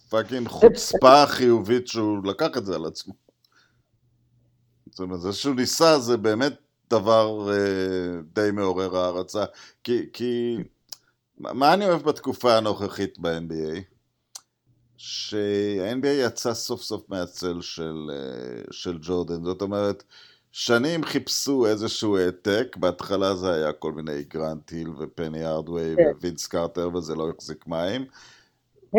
פאקינג 0.10 0.48
חוצפה 0.48 1.26
חיובית 1.28 1.88
שהוא 1.88 2.26
לקח 2.26 2.58
את 2.58 2.66
זה 2.66 2.76
על 2.76 2.86
עצמו. 2.86 3.14
זאת 4.90 5.00
אומרת, 5.00 5.22
זה 5.22 5.34
שהוא 5.34 5.56
ניסה 5.56 6.00
זה 6.00 6.18
באמת 6.18 6.54
דבר 6.90 7.52
אה, 7.52 8.22
די 8.34 8.52
מעורר 8.54 8.98
הערצה. 8.98 9.46
כי, 9.84 10.06
כי 10.14 10.58
מה 11.38 11.74
אני 11.74 11.86
אוהב 11.86 12.02
בתקופה 12.02 12.58
הנוכחית 12.58 13.20
ב-NBA? 13.20 13.82
שה-NBA 14.98 16.08
יצא 16.08 16.54
סוף 16.54 16.82
סוף 16.82 17.10
מהצל 17.10 17.62
של, 17.62 18.12
אה, 18.14 18.64
של 18.72 18.98
ג'ורדן. 19.02 19.44
זאת 19.44 19.62
אומרת, 19.62 20.04
שנים 20.52 21.04
חיפשו 21.04 21.66
איזשהו 21.66 22.18
העתק, 22.18 22.78
בהתחלה 22.80 23.36
זה 23.36 23.54
היה 23.54 23.74
כל 23.74 23.92
מיני 23.92 24.24
גרנט 24.24 24.70
היל 24.70 24.90
ופני 25.00 25.46
ארדווי 25.46 25.96
כן. 25.96 26.04
ווינס 26.22 26.48
קארטר 26.48 26.96
וזה 26.96 27.16
לא 27.16 27.30
החזיק 27.30 27.68
מים. 27.68 28.06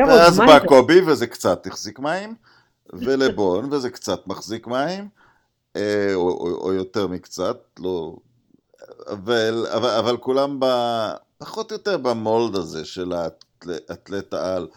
ואז 0.08 0.38
בא 0.38 0.58
קובי 0.66 1.00
וזה 1.00 1.26
קצת 1.26 1.66
החזיק 1.66 1.98
מים, 1.98 2.34
ולבון 2.92 3.72
וזה 3.72 3.90
קצת 3.90 4.26
מחזיק 4.26 4.66
מים, 4.66 5.08
אה, 5.76 6.14
או, 6.14 6.28
או, 6.28 6.54
או 6.60 6.72
יותר 6.72 7.06
מקצת, 7.06 7.56
לא... 7.78 8.16
אבל, 9.06 9.66
אבל, 9.74 9.90
אבל 9.90 10.16
כולם 10.16 10.60
ב... 10.60 10.66
פחות 11.38 11.72
או 11.72 11.76
יותר 11.76 11.96
במולד 11.96 12.56
הזה 12.56 12.84
של 12.84 13.12
האתלט 13.88 14.34
העל. 14.34 14.68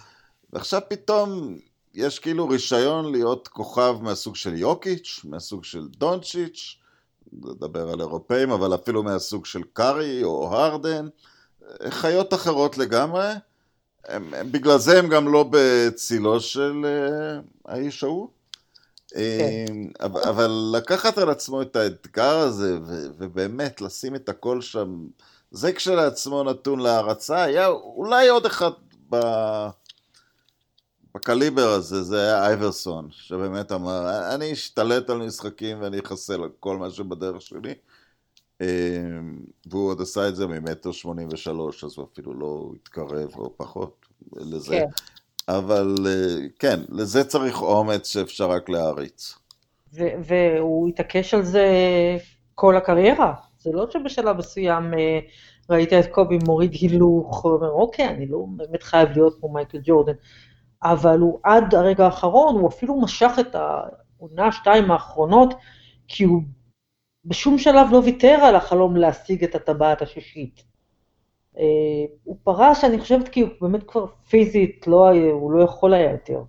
ועכשיו 0.54 0.82
פתאום 0.88 1.58
יש 1.94 2.20
כאילו 2.20 2.50
רישיון 2.50 3.12
להיות 3.12 3.48
כוכב 3.48 3.98
מהסוג 4.02 4.36
של 4.36 4.58
יוקיץ', 4.58 5.22
מהסוג 5.24 5.64
של 5.64 5.88
דונצ'יץ', 5.88 6.76
נדבר 7.34 7.90
על 7.90 8.00
אירופאים, 8.00 8.52
אבל 8.52 8.76
אפילו 8.76 9.04
מהסוג 9.04 9.46
של 9.46 9.62
קארי 9.74 10.24
או 10.24 10.56
הרדן, 10.56 11.08
חיות 11.90 12.34
אחרות 12.34 12.78
לגמרי. 12.78 13.34
הם, 14.08 14.34
הם, 14.34 14.52
בגלל 14.52 14.78
זה 14.78 15.00
הם 15.00 15.10
גם 15.10 15.34
לא 15.34 15.50
בצילו 15.52 16.40
של 16.40 16.86
uh, 16.86 17.72
האיש 17.72 18.04
ההוא. 18.04 18.28
כן. 19.10 19.18
אה, 19.20 19.66
אבל, 20.06 20.22
אבל 20.22 20.72
לקחת 20.78 21.18
על 21.18 21.30
עצמו 21.30 21.62
את 21.62 21.76
האתגר 21.76 22.38
הזה, 22.38 22.78
ו, 22.86 23.08
ובאמת 23.18 23.82
לשים 23.82 24.16
את 24.16 24.30
הכל 24.30 24.62
שם, 24.62 25.08
זה 25.52 25.74
כשלעצמו 25.74 26.44
נתון 26.44 26.80
להערצה, 26.80 27.44
היה 27.44 27.68
אולי 27.68 28.28
עוד 28.28 28.46
אחד 28.46 28.72
ב... 29.10 29.18
בקליבר 31.16 31.70
הזה 31.70 32.04
זה 32.04 32.22
היה 32.22 32.46
אייברסון, 32.46 33.08
שבאמת 33.12 33.72
אמר, 33.72 34.34
אני 34.36 34.54
אשתלט 34.54 35.10
על 35.10 35.18
משחקים 35.18 35.82
ואני 35.82 36.00
אחסל 36.00 36.44
על 36.44 36.50
כל 36.60 36.78
מה 36.78 36.90
שבדרך 36.90 37.42
שלי. 37.42 37.74
אמ, 38.62 38.66
והוא 39.66 39.90
עוד 39.90 40.02
עשה 40.02 40.28
את 40.28 40.36
זה 40.36 40.48
ממטר 40.48 40.92
שמונים 40.92 41.28
ושלוש, 41.32 41.84
אז 41.84 41.94
הוא 41.98 42.06
אפילו 42.14 42.34
לא 42.34 42.72
התקרב 42.76 43.30
או 43.38 43.58
פחות 43.58 44.06
לזה. 44.36 44.76
כן. 44.76 44.86
אבל 45.48 45.96
אה, 46.08 46.48
כן, 46.60 46.80
לזה 46.90 47.24
צריך 47.24 47.62
אומץ 47.62 48.08
שאפשר 48.08 48.50
רק 48.50 48.70
להעריץ. 48.70 49.36
והוא 49.94 50.90
התעקש 50.90 51.34
על 51.34 51.44
זה 51.44 51.68
כל 52.56 52.78
הקריירה. 52.78 53.34
זה 53.60 53.72
לא 53.74 53.86
שבשלב 53.92 54.38
מסוים 54.38 54.94
אה, 54.94 55.20
ראית 55.70 55.94
את 55.94 56.06
קובי 56.12 56.38
מוריד 56.46 56.74
הילוך, 56.74 57.46
ואומר, 57.46 57.72
אוקיי, 57.72 58.08
אני 58.08 58.28
לא 58.28 58.46
באמת 58.50 58.84
חייב 58.84 59.10
להיות 59.10 59.38
כמו 59.40 59.54
מייקל 59.54 59.80
ג'ורדן. 59.84 60.14
אבל 60.84 61.20
הוא 61.20 61.40
עד 61.44 61.76
הרגע 61.76 62.06
האחרון, 62.06 62.56
הוא 62.56 62.70
אפילו 62.70 63.02
משך 63.02 63.32
את 63.40 63.56
העונה 63.56 64.52
שתיים 64.52 64.92
האחרונות, 64.92 65.54
כי 66.08 66.24
הוא 66.24 66.42
בשום 67.26 67.58
שלב 67.58 67.88
לא 67.92 67.98
ויתר 67.98 68.38
על 68.42 68.56
החלום 68.56 68.96
להשיג 68.96 69.44
את 69.44 69.56
הטבעת 69.56 70.02
השישית. 70.02 70.64
אה, 71.58 71.64
הוא 72.24 72.38
פרש, 72.44 72.84
אני 72.84 73.00
חושבת, 73.00 73.28
כי 73.28 73.42
הוא 73.42 73.50
באמת 73.62 73.84
כבר 73.84 74.06
פיזית, 74.30 74.88
לא, 74.88 75.10
הוא 75.32 75.52
לא 75.52 75.64
יכול 75.64 75.94
היה 75.94 76.12
יותר. 76.12 76.42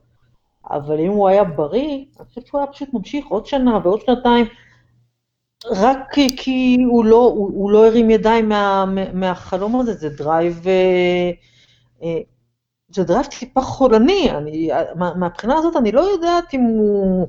אבל 0.70 1.00
אם 1.00 1.10
הוא 1.10 1.28
היה 1.28 1.44
בריא, 1.44 2.04
אני 2.20 2.26
חושבת 2.28 2.46
שהוא 2.46 2.60
היה 2.60 2.72
פשוט 2.72 2.88
ממשיך 2.92 3.26
עוד 3.26 3.46
שנה 3.46 3.78
ועוד 3.84 4.00
שנתיים, 4.00 4.46
רק 5.66 5.98
כי, 6.36 6.76
הוא, 6.90 7.04
לא, 7.04 7.16
הוא, 7.16 7.50
הוא 7.54 7.70
לא 7.70 7.86
הרים 7.86 8.10
ידיים 8.10 8.48
מה, 8.48 8.84
מהחלום 9.12 9.80
הזה, 9.80 9.94
זה 9.94 10.08
drive, 10.08 10.68
אה, 10.68 11.30
אה, 12.02 12.20
זה 12.88 13.04
drive 13.04 13.26
טיפה 13.26 13.60
חולני, 13.60 14.30
אני, 14.30 14.70
מה, 14.94 15.14
מהבחינה 15.14 15.58
הזאת 15.58 15.76
אני 15.76 15.92
לא 15.92 16.00
יודעת 16.00 16.54
אם 16.54 16.60
הוא, 16.60 17.28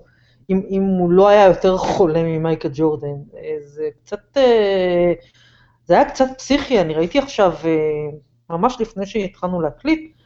אם, 0.51 0.61
אם 0.69 0.83
הוא 0.83 1.11
לא 1.11 1.27
היה 1.27 1.45
יותר 1.45 1.77
חולה 1.77 2.23
ממייקל 2.23 2.69
ג'ורדן, 2.73 3.15
אה, 3.37 3.55
זה 3.59 3.89
קצת, 4.03 4.37
זה 5.85 5.93
היה 5.93 6.09
קצת 6.09 6.25
פסיכי, 6.37 6.81
אני 6.81 6.93
ראיתי 6.93 7.19
עכשיו, 7.19 7.53
ממש 8.49 8.77
לפני 8.79 9.05
שהתחלנו 9.05 9.61
להקליט, 9.61 10.17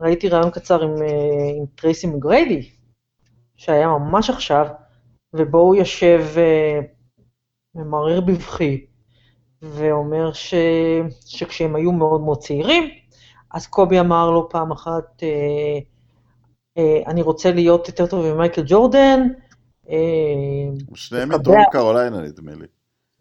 ראיתי 0.00 0.28
רעיון 0.28 0.50
קצר 0.50 0.82
עם, 0.82 0.94
עם 1.58 1.64
טרייסי 1.74 2.06
מגריידי, 2.06 2.70
שהיה 3.56 3.88
ממש 3.88 4.30
עכשיו, 4.30 4.66
ובו 5.34 5.58
הוא 5.58 5.74
יושב 5.74 6.24
ממרר 7.74 8.20
בבכי, 8.20 8.86
ואומר 9.62 10.32
ש... 10.32 10.54
שכשהם 11.26 11.76
היו 11.76 11.92
מאוד 11.92 12.20
מאוד 12.20 12.38
צעירים, 12.38 12.90
אז 13.50 13.66
קובי 13.66 14.00
אמר 14.00 14.30
לו 14.30 14.48
פעם 14.48 14.72
אחת, 14.72 15.22
אה, 15.22 15.78
אה, 16.78 17.02
אני 17.06 17.22
רוצה 17.22 17.52
להיות 17.52 17.88
יותר 17.88 18.06
טוב 18.06 18.34
ממייקל 18.34 18.62
ג'ורדן. 18.66 19.28
אה, 19.88 19.96
שניהם 20.94 21.28
מדרום 21.28 21.62
קרוליינה 21.72 22.20
נדמה 22.20 22.54
לי. 22.54 22.66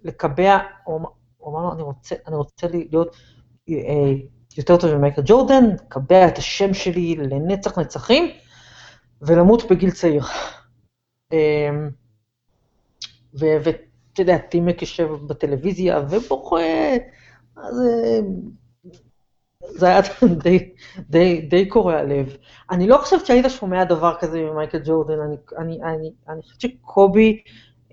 לקבע, 0.04 0.58
הוא 0.84 1.00
אמר 1.48 1.62
לו, 1.62 1.74
אני 1.74 1.82
רוצה, 1.82 2.16
אני 2.28 2.36
רוצה 2.36 2.68
להיות 2.68 3.16
אה, 3.70 4.14
יותר 4.58 4.78
טוב 4.78 4.96
ממייקל 4.96 5.22
ג'ורדן, 5.26 5.64
לקבע 5.74 6.28
את 6.28 6.38
השם 6.38 6.74
שלי 6.74 7.16
לנצח 7.16 7.80
נצחים, 7.80 8.32
ולמות 9.22 9.72
בגיל 9.72 9.92
צעיר. 9.92 10.24
אה, 11.34 11.70
ו- 13.40 13.70
אתה 14.14 14.22
יודע, 14.22 14.38
טימק 14.38 14.82
יושב 14.82 15.08
בטלוויזיה 15.28 16.00
ובוכה, 16.10 16.96
אז 17.56 17.76
זה 19.68 19.88
היה 19.88 20.02
די, 20.44 20.74
די, 21.10 21.42
די 21.42 21.70
קורע 21.70 22.04
לב. 22.04 22.38
אני 22.72 22.88
לא 22.88 22.98
חושבת 22.98 23.26
שהיית 23.26 23.46
שומע 23.50 23.84
דבר 23.84 24.16
כזה 24.20 24.42
ממייקל 24.42 24.80
ג'ורדן, 24.86 25.20
אני, 25.20 25.36
אני, 25.58 25.80
אני, 25.84 26.12
אני 26.30 26.42
חושבת 26.42 26.62
שקובי, 26.62 27.42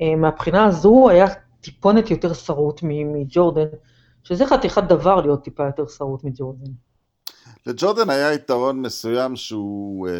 אה, 0.00 0.16
מהבחינה 0.16 0.64
הזו, 0.64 1.08
היה 1.08 1.26
טיפונת 1.60 2.10
יותר 2.10 2.34
שרוט 2.34 2.80
מג'ורדן, 2.82 3.66
שזה 4.24 4.46
חתיכת 4.46 4.82
דבר 4.82 5.20
להיות 5.20 5.44
טיפה 5.44 5.66
יותר 5.66 5.86
שרוט 5.86 6.24
מג'ורדן. 6.24 6.70
לג'ורדן 7.66 8.10
היה 8.10 8.32
יתרון 8.34 8.82
מסוים 8.82 9.36
שהוא 9.36 10.08
אה, 10.08 10.14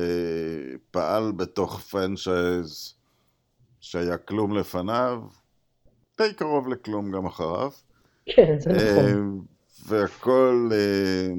פעל 0.90 1.32
בתוך 1.32 1.80
פרנצ'ייז 1.80 2.94
שהיה 3.80 4.18
כלום 4.18 4.56
לפניו, 4.56 5.22
די 6.18 6.34
קרוב 6.34 6.68
לכלום 6.68 7.12
גם 7.12 7.26
אחריו. 7.26 7.70
כן, 8.26 8.54
זה 8.58 8.70
נכון. 8.70 9.44
והכל, 9.86 10.70
אה, 10.72 11.32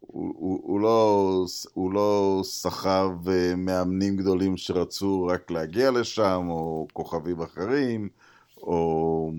הוא, 0.00 0.34
הוא, 0.36 0.60
הוא, 0.62 0.80
לא, 0.80 1.44
לא 1.76 2.40
סחב 2.44 3.28
אה, 3.28 3.54
מאמנים 3.56 4.16
גדולים 4.16 4.56
שרצו 4.56 5.26
רק 5.26 5.50
להגיע 5.50 5.90
לשם, 5.90 6.46
או 6.50 6.86
כוכבים 6.92 7.40
אחרים, 7.40 8.08
או... 8.56 9.32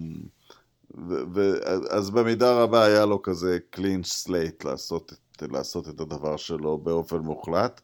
ו, 1.10 1.14
ו, 1.34 1.52
אז 1.90 2.10
במידה 2.10 2.64
רבה 2.64 2.86
היה 2.86 3.06
לו 3.06 3.22
כזה 3.22 3.58
clean 3.76 4.26
slate 4.26 4.66
לעשות, 4.68 5.14
לעשות 5.42 5.90
את 5.90 6.00
הדבר 6.00 6.38
שלו 6.38 6.78
באופן 6.78 7.18
מוחלט, 7.18 7.82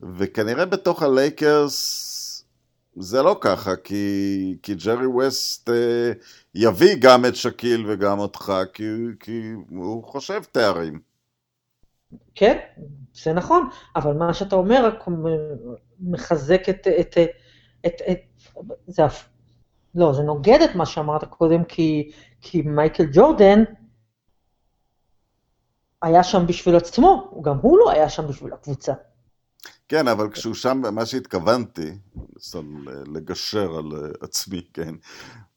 וכנראה 0.00 0.64
בתוך 0.64 1.02
הלייקרס 1.02 2.16
זה 2.96 3.22
לא 3.22 3.38
ככה, 3.40 3.76
כי, 3.76 4.56
כי 4.62 4.74
ג'רי 4.74 5.06
ווסט 5.06 5.70
אה, 5.70 6.12
יביא 6.58 6.96
גם 7.00 7.24
את 7.24 7.36
שקיל 7.36 7.84
וגם 7.88 8.18
אותך, 8.18 8.52
כי, 8.72 8.84
כי 9.20 9.52
הוא 9.70 10.04
חושב 10.04 10.42
תארים. 10.52 11.00
כן, 12.34 12.58
זה 13.14 13.32
נכון, 13.32 13.68
אבל 13.96 14.12
מה 14.12 14.34
שאתה 14.34 14.56
אומר 14.56 14.86
רק 14.86 15.04
מחזק 16.00 16.68
את... 16.68 16.86
את, 17.00 17.18
את, 17.86 18.02
את, 18.10 18.18
זה, 18.86 19.02
לא, 19.94 20.12
זה 20.12 20.22
נוגד 20.22 20.58
את 20.64 20.74
מה 20.74 20.86
שאמרת 20.86 21.24
קודם, 21.24 21.64
כי, 21.64 22.10
כי 22.40 22.62
מייקל 22.62 23.04
ג'ורדן 23.12 23.64
היה 26.02 26.24
שם 26.24 26.46
בשביל 26.46 26.76
עצמו, 26.76 27.40
גם 27.42 27.58
הוא 27.58 27.78
לא 27.78 27.90
היה 27.90 28.08
שם 28.08 28.28
בשביל 28.28 28.52
הקבוצה. 28.52 28.92
כן, 29.88 30.08
אבל 30.08 30.30
כשהוא 30.30 30.54
שם, 30.54 30.82
מה 30.92 31.06
שהתכוונתי, 31.06 31.90
לגשר 33.06 33.76
על 33.78 33.84
אה, 33.94 34.08
עצמי, 34.20 34.62
כן, 34.72 34.94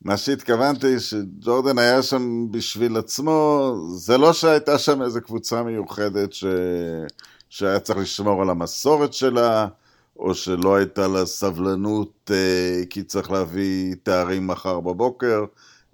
מה 0.02 0.18
שהתכוונתי, 0.18 1.00
שג'ורדן 1.00 1.78
היה 1.78 2.04
שם 2.04 2.52
בשביל 2.52 2.98
עצמו, 2.98 3.72
זה 3.96 4.18
לא 4.18 4.34
שהייתה 4.34 4.80
שם 4.80 5.02
איזו 5.02 5.22
קבוצה 5.22 5.64
מיוחדת 5.64 6.34
ש... 6.34 6.46
שהיה 7.50 7.80
צריך 7.80 8.00
לשמור 8.00 8.42
על 8.42 8.50
המסורת 8.50 9.14
שלה, 9.14 9.68
או 10.20 10.36
שלא 10.36 10.76
הייתה 10.76 11.08
לה 11.08 11.26
סבלנות 11.26 12.32
אה, 12.34 12.82
כי 12.90 13.04
צריך 13.04 13.32
להביא 13.32 13.96
תארים 14.04 14.48
מחר 14.48 14.80
בבוקר. 14.80 15.46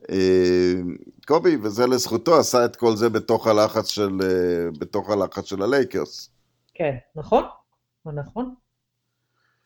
אה, 0.10 0.74
קובי, 1.28 1.58
וזה 1.62 1.88
לזכותו, 1.88 2.40
עשה 2.40 2.66
את 2.66 2.76
כל 2.76 2.96
זה 2.96 3.10
בתוך 3.10 3.48
הלחץ 3.48 3.88
של, 3.88 4.18
אה, 4.24 4.72
בתוך 4.80 5.10
הלחץ 5.10 5.46
של 5.46 5.62
הלייקרס. 5.62 6.30
כן, 6.74 6.96
נכון. 7.16 7.44
נכון. 8.12 8.54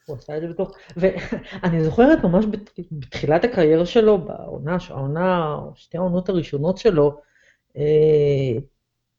הוא 0.06 0.18
עשה 0.18 0.38
את 0.38 0.42
זה 0.42 0.48
בתוך... 0.48 0.72
ואני 0.98 1.84
זוכרת 1.84 2.24
ממש 2.24 2.46
בתחילת 2.92 3.44
הקריירה 3.44 3.86
שלו, 3.86 4.18
בעונה, 4.18 4.78
העונה, 4.90 5.58
שתי 5.76 5.98
העונות 5.98 6.30
הראשונות 6.30 6.78
שלו, 6.78 7.22
אה, 7.78 8.60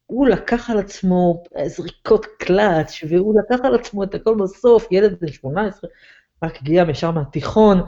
הוא 0.05 0.27
לקח 0.27 0.69
על 0.69 0.79
עצמו 0.79 1.43
זריקות 1.65 2.25
קלאץ', 2.39 3.03
והוא 3.09 3.39
לקח 3.39 3.65
על 3.65 3.75
עצמו 3.75 4.03
את 4.03 4.15
הכל 4.15 4.35
בסוף, 4.35 4.87
ילד 4.91 5.17
בן 5.21 5.27
18, 5.27 5.89
רק 6.43 6.57
הגיע 6.61 6.83
משם 6.83 7.15
מהתיכון. 7.15 7.81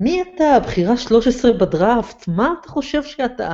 מי 0.00 0.22
אתה? 0.22 0.58
בחירה 0.62 0.96
13 0.96 1.52
בדראפט, 1.52 2.28
מה 2.28 2.54
אתה 2.60 2.68
חושב 2.68 3.02
שאתה? 3.02 3.52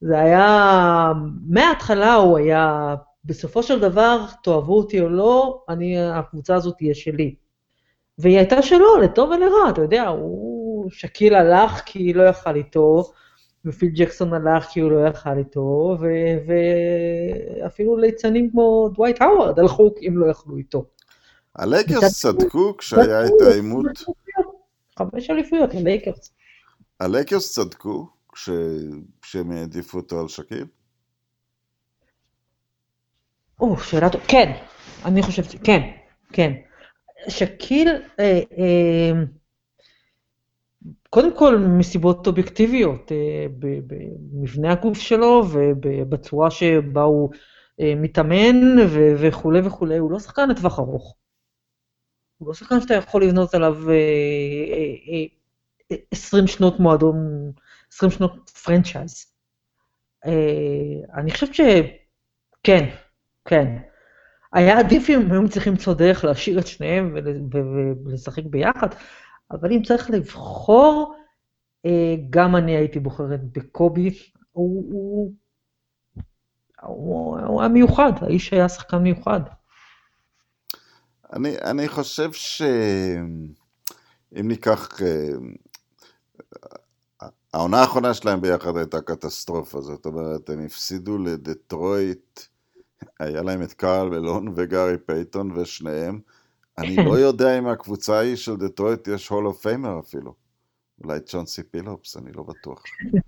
זה 0.00 0.18
היה, 0.20 1.12
מההתחלה 1.46 2.14
הוא 2.14 2.38
היה 2.38 2.94
בסופו 3.24 3.62
של 3.62 3.80
דבר, 3.80 4.24
תאהבו 4.42 4.78
אותי 4.78 5.00
או 5.00 5.08
לא, 5.08 5.64
אני, 5.68 5.98
הקבוצה 5.98 6.54
הזאת 6.54 6.74
תהיה 6.78 6.94
שלי. 6.94 7.34
והיא 8.18 8.38
הייתה 8.38 8.62
שלו, 8.62 8.96
לטוב 8.96 9.30
ולרע, 9.30 9.70
אתה 9.70 9.82
יודע, 9.82 10.08
הוא, 10.08 10.90
שקיל 10.90 11.34
הלך 11.34 11.80
כי 11.86 12.12
לא 12.12 12.22
יכל 12.22 12.56
איתו, 12.56 13.12
ופיל 13.64 13.90
ג'קסון 13.94 14.32
הלך 14.34 14.64
כי 14.64 14.80
הוא 14.80 14.90
לא 14.90 15.08
יכל 15.08 15.38
איתו, 15.38 15.96
ואפילו 17.62 17.96
ליצנים 17.96 18.50
כמו 18.50 18.90
דווייט 18.94 19.22
האווארד 19.22 19.58
הלכו 19.58 19.94
כי 19.94 20.06
הם 20.06 20.18
לא 20.18 20.30
יכלו 20.30 20.56
איתו. 20.56 20.84
הלייקרס 21.56 22.20
צדקו 22.20 22.76
כשהיה 22.76 23.26
את 23.26 23.40
העימות? 23.46 23.86
חמש 24.98 25.30
אליפויות 25.30 25.74
ללייקרס. 25.74 26.32
הלייקרס 27.00 27.54
צדקו 27.54 28.08
כשהם 29.22 29.50
העדיפו 29.50 29.98
אותו 29.98 30.20
על 30.20 30.28
שקיל? 30.28 30.64
או, 33.60 33.78
שאלה 33.78 34.10
טובה, 34.10 34.24
כן, 34.28 34.52
אני 35.04 35.22
חושבת, 35.22 35.46
כן, 35.64 35.90
כן. 36.32 36.52
שקיל, 37.28 37.88
אה, 38.20 38.40
אה, 38.58 39.12
קודם 41.10 41.36
כל 41.36 41.58
מסיבות 41.58 42.26
אובייקטיביות, 42.26 43.12
אה, 43.12 43.46
במבנה 43.58 44.72
הגוף 44.72 44.98
שלו 44.98 45.42
ובצורה 45.82 46.50
שבה 46.50 47.02
הוא 47.02 47.30
מתאמן 47.78 48.76
וכולי 49.18 49.60
וכולי, 49.64 49.98
הוא 49.98 50.10
לא 50.10 50.18
שחקן 50.18 50.48
לטווח 50.48 50.78
ארוך. 50.78 51.16
הוא 52.40 52.48
לא 52.48 52.54
שחקן 52.54 52.80
שאתה 52.80 52.94
יכול 52.94 53.24
לבנות 53.24 53.54
עליו 53.54 53.90
אה, 53.90 53.94
אה, 55.12 55.24
אה, 55.92 55.96
20 56.10 56.46
שנות 56.46 56.80
מועדון, 56.80 57.16
20 57.92 58.10
שנות 58.10 58.50
פרנצ'ייז. 58.50 59.26
אני 61.14 61.30
חושבת 61.30 61.54
שכן, 61.54 62.84
כן. 63.44 63.76
היה 64.52 64.78
עדיף 64.78 65.10
אם 65.10 65.32
היו 65.32 65.48
צריכים 65.48 65.72
למצוא 65.72 65.94
דרך 65.94 66.24
להשאיר 66.24 66.58
את 66.58 66.66
שניהם 66.66 67.16
ולשחק 68.04 68.42
ביחד, 68.44 68.88
אבל 69.50 69.72
אם 69.72 69.82
צריך 69.82 70.10
לבחור, 70.10 71.14
אה, 71.86 72.14
גם 72.30 72.56
אני 72.56 72.76
הייתי 72.76 72.98
בוחרת 72.98 73.40
בקובי. 73.52 74.18
הוא, 74.52 74.84
הוא, 74.92 75.32
הוא, 76.80 77.40
הוא 77.40 77.60
היה 77.60 77.68
מיוחד, 77.68 78.12
האיש 78.20 78.52
היה 78.52 78.68
שחקן 78.68 78.98
מיוחד. 78.98 79.40
אני, 81.32 81.58
אני 81.58 81.88
חושב 81.88 82.32
שאם 82.32 83.52
ניקח... 84.32 85.02
אה, 85.02 85.32
העונה 87.54 87.80
האחרונה 87.80 88.14
שלהם 88.14 88.40
ביחד 88.40 88.76
הייתה 88.76 89.00
קטסטרופה, 89.00 89.80
זאת 89.80 90.06
אומרת, 90.06 90.50
הם 90.50 90.64
הפסידו 90.64 91.18
לדטרויט, 91.18 92.40
היה 93.20 93.42
להם 93.42 93.62
את 93.62 93.72
קארל 93.72 94.08
מלון 94.08 94.52
וגארי 94.56 94.98
פייתון 94.98 95.50
ושניהם. 95.50 96.20
אני 96.78 96.96
לא 97.06 97.18
יודע 97.18 97.58
אם 97.58 97.66
הקבוצה 97.66 98.18
ההיא 98.18 98.36
של 98.36 98.56
דטרויט 98.56 99.08
יש 99.08 99.28
Hall 99.28 99.46
of 99.46 99.62
Famer 99.62 100.00
אפילו. 100.00 100.34
אולי 101.04 101.20
צ'ונסי 101.20 101.62
בילאפס, 101.62 102.16
אני 102.16 102.32
לא 102.32 102.42
בטוח. 102.42 102.82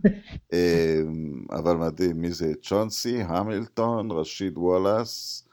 אמ, 0.53 1.45
אבל 1.51 1.77
מדהים, 1.77 2.21
מי 2.21 2.33
זה? 2.33 2.53
צ'ונסי, 2.63 3.23
המילטון, 3.23 4.11
רשיד 4.11 4.59
וואלאס, 4.59 5.45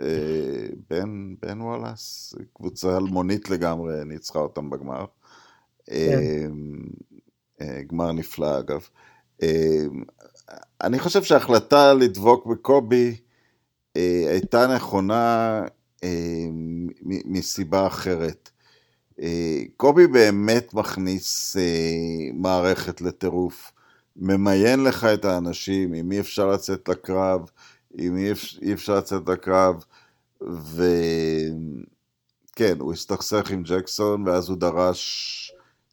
אה, 0.00 0.66
בן, 0.90 1.34
בן 1.42 1.60
וואלאס, 1.60 2.34
קבוצה 2.54 2.96
אלמונית 2.96 3.50
לגמרי, 3.50 4.04
ניצחה 4.04 4.38
אותם 4.38 4.70
בגמר. 4.70 5.04
כן. 5.86 5.94
אמ, 5.94 6.82
אה, 7.60 7.82
גמר 7.82 8.12
נפלא 8.12 8.58
אגב. 8.58 8.88
אמ, 9.42 10.04
אני 10.80 10.98
חושב 10.98 11.22
שההחלטה 11.22 11.94
לדבוק 11.94 12.46
בקובי 12.46 13.16
הייתה 14.30 14.66
נכונה 14.66 15.62
מסיבה 17.04 17.86
אחרת. 17.86 18.50
קובי 19.76 20.06
באמת 20.06 20.74
מכניס 20.74 21.56
מערכת 22.34 23.00
לטירוף, 23.00 23.72
ממיין 24.16 24.84
לך 24.84 25.04
את 25.04 25.24
האנשים, 25.24 25.92
עם 25.92 26.08
מי 26.08 26.20
אפשר 26.20 26.50
לצאת 26.50 26.88
לקרב, 26.88 27.50
עם 27.98 28.14
מי 28.14 28.30
אי 28.62 28.72
אפשר 28.72 28.98
לצאת 28.98 29.28
לקרב, 29.28 29.84
וכן, 30.40 31.76
הוא 32.78 32.92
הסתכסך 32.92 33.50
עם 33.50 33.62
ג'קסון, 33.62 34.28
ואז 34.28 34.48
הוא 34.48 34.56
דרש 34.56 35.52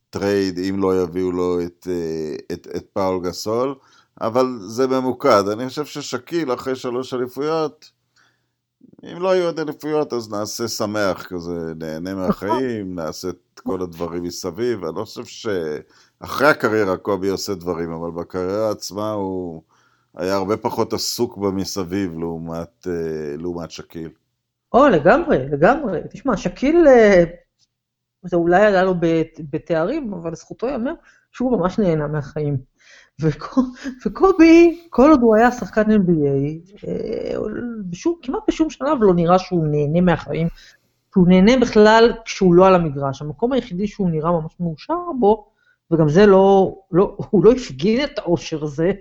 trade 0.10 0.60
אם 0.60 0.80
לא 0.80 1.04
יביאו 1.04 1.32
לו 1.32 1.62
את, 1.62 1.88
את, 2.52 2.68
את 2.76 2.86
פאול 2.94 3.24
גסול, 3.24 3.76
אבל 4.22 4.58
זה 4.60 4.88
ממוקד. 4.88 5.44
אני 5.52 5.68
חושב 5.68 5.86
ששקיל, 5.86 6.54
אחרי 6.54 6.76
שלוש 6.76 7.14
אליפויות, 7.14 7.92
אם 9.04 9.22
לא 9.22 9.36
יהיו 9.36 9.46
עוד 9.46 9.60
אליפויות, 9.60 10.14
אז 10.14 10.32
נעשה 10.32 10.68
שמח 10.68 11.28
כזה, 11.28 11.74
נהנה 11.80 12.16
מהחיים, 12.16 12.96
נעשה 12.96 13.30
את 13.30 13.60
כל 13.64 13.82
הדברים 13.82 14.24
מסביב. 14.24 14.84
אני 14.86 14.96
לא 14.96 15.06
חושב 15.06 15.26
שאחרי 15.26 16.48
הקריירה 16.48 16.98
קובי 16.98 17.30
עושה 17.30 17.56
דברים, 17.56 17.92
אבל 17.92 18.12
בקריירה 18.12 18.72
עצמה 18.72 19.12
הוא 19.12 19.62
היה 20.16 20.36
הרבה 20.36 20.58
פחות 20.58 20.94
עסוק 20.94 21.38
במסביב 21.38 22.20
לעומת, 22.20 22.88
אה, 22.88 23.36
לעומת 23.38 23.72
שקיל. 23.72 24.10
או, 24.74 24.88
לגמרי, 24.88 25.38
לגמרי. 25.52 26.00
תשמע, 26.10 26.38
שקיל, 26.38 26.88
אה, 26.88 27.24
זה 28.24 28.36
אולי 28.36 28.66
עלה 28.66 28.84
לו 28.84 28.94
בתארים, 29.52 30.14
אבל 30.14 30.32
לזכותו 30.32 30.68
ייאמר 30.68 30.94
שהוא 31.32 31.58
ממש 31.58 31.80
נהנה 31.80 32.08
מהחיים. 32.08 32.58
וקובי, 34.06 34.82
כל 34.90 35.10
עוד 35.10 35.22
הוא 35.22 35.36
היה 35.36 35.52
שחקן 35.52 35.92
NBA, 35.92 36.88
אה, 36.88 37.38
בשום, 37.90 38.16
כמעט 38.22 38.42
בשום 38.48 38.70
שלב 38.70 38.98
לא 39.02 39.14
נראה 39.14 39.40
שהוא 39.40 39.68
נהנה 39.68 40.02
מהחיים, 40.02 40.48
שהוא 41.14 41.28
נהנה 41.28 41.58
בכלל 41.58 42.14
כשהוא 42.26 42.54
לא 42.54 42.68
על 42.68 42.76
המגרש. 42.76 43.22
המקום 43.22 43.54
היחידי 43.54 43.88
שהוא 43.88 44.10
נראה 44.10 44.32
ממש 44.32 44.54
מאושר 44.60 44.94
בו, 45.20 45.48
וגם 45.92 46.10
זה 46.10 46.26
לא, 46.26 46.76
לא 46.92 47.18
הוא 47.30 47.46
לא 47.46 47.52
הפגין 47.52 48.04
את 48.04 48.20
האושר 48.20 48.64
הזה, 48.64 48.92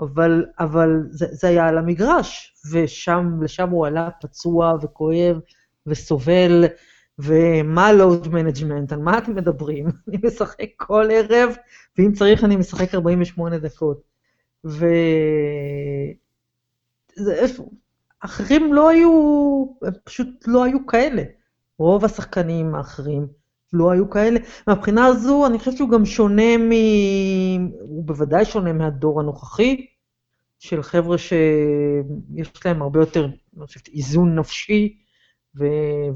אבל, 0.00 0.44
אבל 0.58 1.02
זה, 1.10 1.26
זה 1.30 1.48
היה 1.48 1.68
על 1.68 1.78
המגרש, 1.78 2.54
ושם, 2.72 3.38
לשם 3.42 3.70
הוא 3.70 3.86
עלה 3.86 4.08
פצוע 4.20 4.74
וכואב 4.82 5.40
וסובל, 5.86 6.64
ומה 7.18 7.92
load 7.92 8.28
management, 8.28 8.92
על 8.92 8.98
מה 8.98 9.18
אתם 9.18 9.34
מדברים? 9.34 9.86
אני 10.08 10.16
משחק 10.24 10.68
כל 10.76 11.08
ערב, 11.12 11.56
ואם 11.98 12.12
צריך 12.12 12.44
אני 12.44 12.56
משחק 12.56 12.94
48 12.94 13.58
דקות. 13.58 14.02
ו... 14.64 14.86
זה, 17.16 17.46
אחרים 18.20 18.74
לא 18.74 18.88
היו, 18.88 19.10
הם 19.82 19.92
פשוט 20.04 20.28
לא 20.46 20.64
היו 20.64 20.86
כאלה. 20.86 21.22
רוב 21.78 22.04
השחקנים 22.04 22.74
האחרים 22.74 23.26
לא 23.72 23.90
היו 23.90 24.10
כאלה. 24.10 24.40
מהבחינה 24.66 25.06
הזו, 25.06 25.46
אני 25.46 25.58
חושבת 25.58 25.76
שהוא 25.76 25.90
גם 25.90 26.04
שונה 26.04 26.56
מ... 26.58 26.70
הוא 27.80 28.04
בוודאי 28.04 28.44
שונה 28.44 28.72
מהדור 28.72 29.20
הנוכחי, 29.20 29.86
של 30.58 30.82
חבר'ה 30.82 31.18
שיש 31.18 32.64
להם 32.64 32.82
הרבה 32.82 33.00
יותר, 33.00 33.24
אני 33.56 33.66
חושבת, 33.66 33.88
איזון 33.88 34.38
נפשי, 34.38 34.96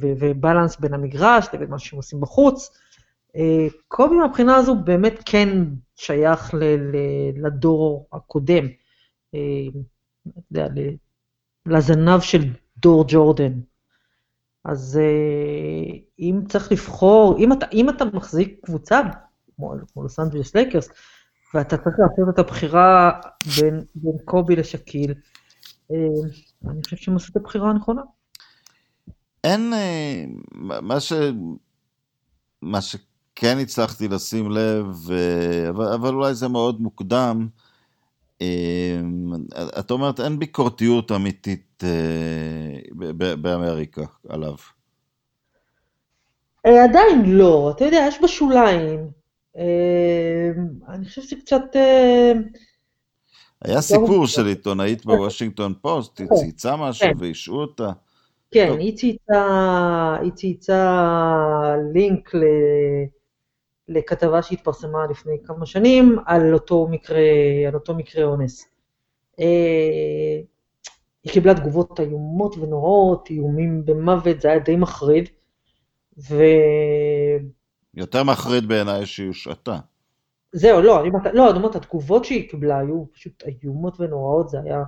ובלנס 0.00 0.76
בין 0.76 0.94
המגרש 0.94 1.46
לבין 1.52 1.70
מה 1.70 1.78
שהם 1.78 1.96
עושים 1.96 2.20
בחוץ. 2.20 2.70
אה, 3.36 3.66
קובי 3.88 4.16
מהבחינה 4.16 4.56
הזו 4.56 4.74
באמת 4.74 5.22
כן 5.26 5.48
שייך 5.96 6.54
לדור 7.36 8.08
הקודם, 8.12 8.64
אה, 9.34 10.60
לזנב 11.66 12.20
של 12.20 12.44
דור 12.76 13.04
ג'ורדן. 13.08 13.52
אז 14.64 15.00
אה, 15.02 15.98
אם 16.18 16.40
צריך 16.48 16.72
לבחור, 16.72 17.38
אם 17.38 17.52
אתה, 17.52 17.66
אם 17.72 17.88
אתה 17.88 18.04
מחזיק 18.04 18.60
קבוצה, 18.64 19.00
כמו, 19.56 19.74
כמו 19.92 20.02
לוס 20.02 20.20
אנג'לס 20.20 20.54
לייקרס, 20.54 20.88
ואתה 21.54 21.76
צריך 21.76 21.96
לעשות 21.98 22.34
את 22.34 22.38
הבחירה 22.38 23.10
בין, 23.60 23.84
בין 23.94 24.18
קובי 24.24 24.56
לשקיל, 24.56 25.14
אני 26.68 26.82
חושבת 26.84 26.98
שהם 26.98 27.16
עשו 27.16 27.32
את 27.32 27.36
הבחירה 27.36 27.70
הנכונה. 27.70 28.02
אין, 29.44 29.72
אה, 29.72 30.24
מה, 30.82 31.00
ש, 31.00 31.12
מה 32.62 32.80
שכן 32.80 33.58
הצלחתי 33.58 34.08
לשים 34.08 34.50
לב, 34.50 35.10
אה, 35.10 35.68
אבל, 35.68 35.92
אבל 35.92 36.14
אולי 36.14 36.34
זה 36.34 36.48
מאוד 36.48 36.80
מוקדם, 36.80 37.48
אה, 38.42 39.00
את 39.78 39.90
אומרת, 39.90 40.20
אין 40.20 40.38
ביקורתיות 40.38 41.12
אמיתית 41.12 41.82
באמריקה 43.40 44.04
עליו. 44.28 44.54
עדיין 46.64 47.24
לא, 47.26 47.72
אתה 47.76 47.84
יודע, 47.84 48.04
יש 48.08 48.18
בשוליים. 48.22 49.10
אני 50.88 51.04
חושבת 51.04 51.28
שקצת... 51.28 51.62
היה 53.64 53.80
סיפור 53.80 54.26
של 54.26 54.46
עיתונאית 54.46 55.06
בוושינגטון 55.06 55.74
פוסט, 55.80 56.20
היא 56.20 56.28
צייצה 56.34 56.76
משהו 56.76 57.08
כן. 57.08 57.14
והשעו 57.18 57.60
אותה. 57.60 57.92
כן, 58.50 58.76
היא 58.78 58.96
צייצה, 58.96 60.16
היא 60.20 60.32
צייצה 60.32 61.76
לינק 61.92 62.34
ל, 62.34 62.44
לכתבה 63.88 64.42
שהתפרסמה 64.42 65.06
לפני 65.10 65.36
כמה 65.44 65.66
שנים 65.66 66.18
על 66.26 66.54
אותו 66.54 66.88
מקרה, 66.90 67.20
על 67.68 67.74
אותו 67.74 67.94
מקרה 67.94 68.24
אונס. 68.24 68.66
אה, 69.40 70.40
היא 71.24 71.32
קיבלה 71.32 71.54
תגובות 71.54 72.00
איומות 72.00 72.56
ונוראות, 72.58 73.30
איומים 73.30 73.84
במוות, 73.84 74.40
זה 74.40 74.48
היה 74.48 74.58
די 74.58 74.76
מחריד. 74.76 75.28
ו... 76.30 76.44
יותר 77.94 78.24
מחריד 78.24 78.68
בעיניי 78.68 79.06
שהיא 79.06 79.26
הושעתה. 79.26 79.78
זהו, 80.52 80.82
לא, 80.82 81.00
אני 81.00 81.08
אומרת, 81.08 81.34
לא, 81.34 81.50
אני 81.50 81.58
אומרת, 81.58 81.76
התגובות 81.76 82.24
שהיא 82.24 82.50
קיבלה 82.50 82.78
היו 82.78 83.04
פשוט 83.12 83.42
איומות 83.62 84.00
ונוראות, 84.00 84.48
זה 84.48 84.60
היה, 84.64 84.82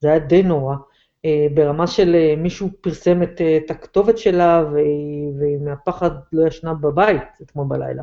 זה 0.00 0.08
היה 0.08 0.18
די 0.18 0.42
נורא. 0.42 0.76
אה, 1.24 1.46
ברמה 1.54 1.86
של 1.86 2.14
אה, 2.14 2.34
מישהו 2.36 2.68
פרסם 2.80 3.22
את, 3.22 3.40
אה, 3.40 3.56
את 3.56 3.70
הכתובת 3.70 4.18
שלה 4.18 4.64
והיא, 4.72 5.32
והיא 5.38 5.58
מהפחד 5.58 6.10
לא 6.32 6.46
ישנה 6.46 6.74
בבית 6.74 7.22
אתמול 7.42 7.66
בלילה. 7.68 8.02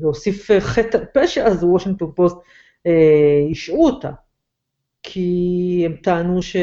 ולהוסיף 0.00 0.50
חטא 0.58 0.98
פשע, 1.14 1.46
אז 1.46 1.64
וושינגטון 1.64 2.12
פוסט 2.16 2.36
השעו 3.50 3.86
אותה, 3.86 4.10
כי 5.02 5.82
הם 5.86 5.96
טענו 6.02 6.42
ש... 6.42 6.56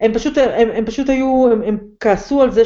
הם 0.00 0.14
פשוט, 0.14 0.38
הם, 0.38 0.70
הם 0.70 0.86
פשוט 0.86 1.08
היו, 1.08 1.48
הם, 1.52 1.62
הם 1.62 1.78
כעסו 2.00 2.42
על 2.42 2.50
זה 2.50 2.62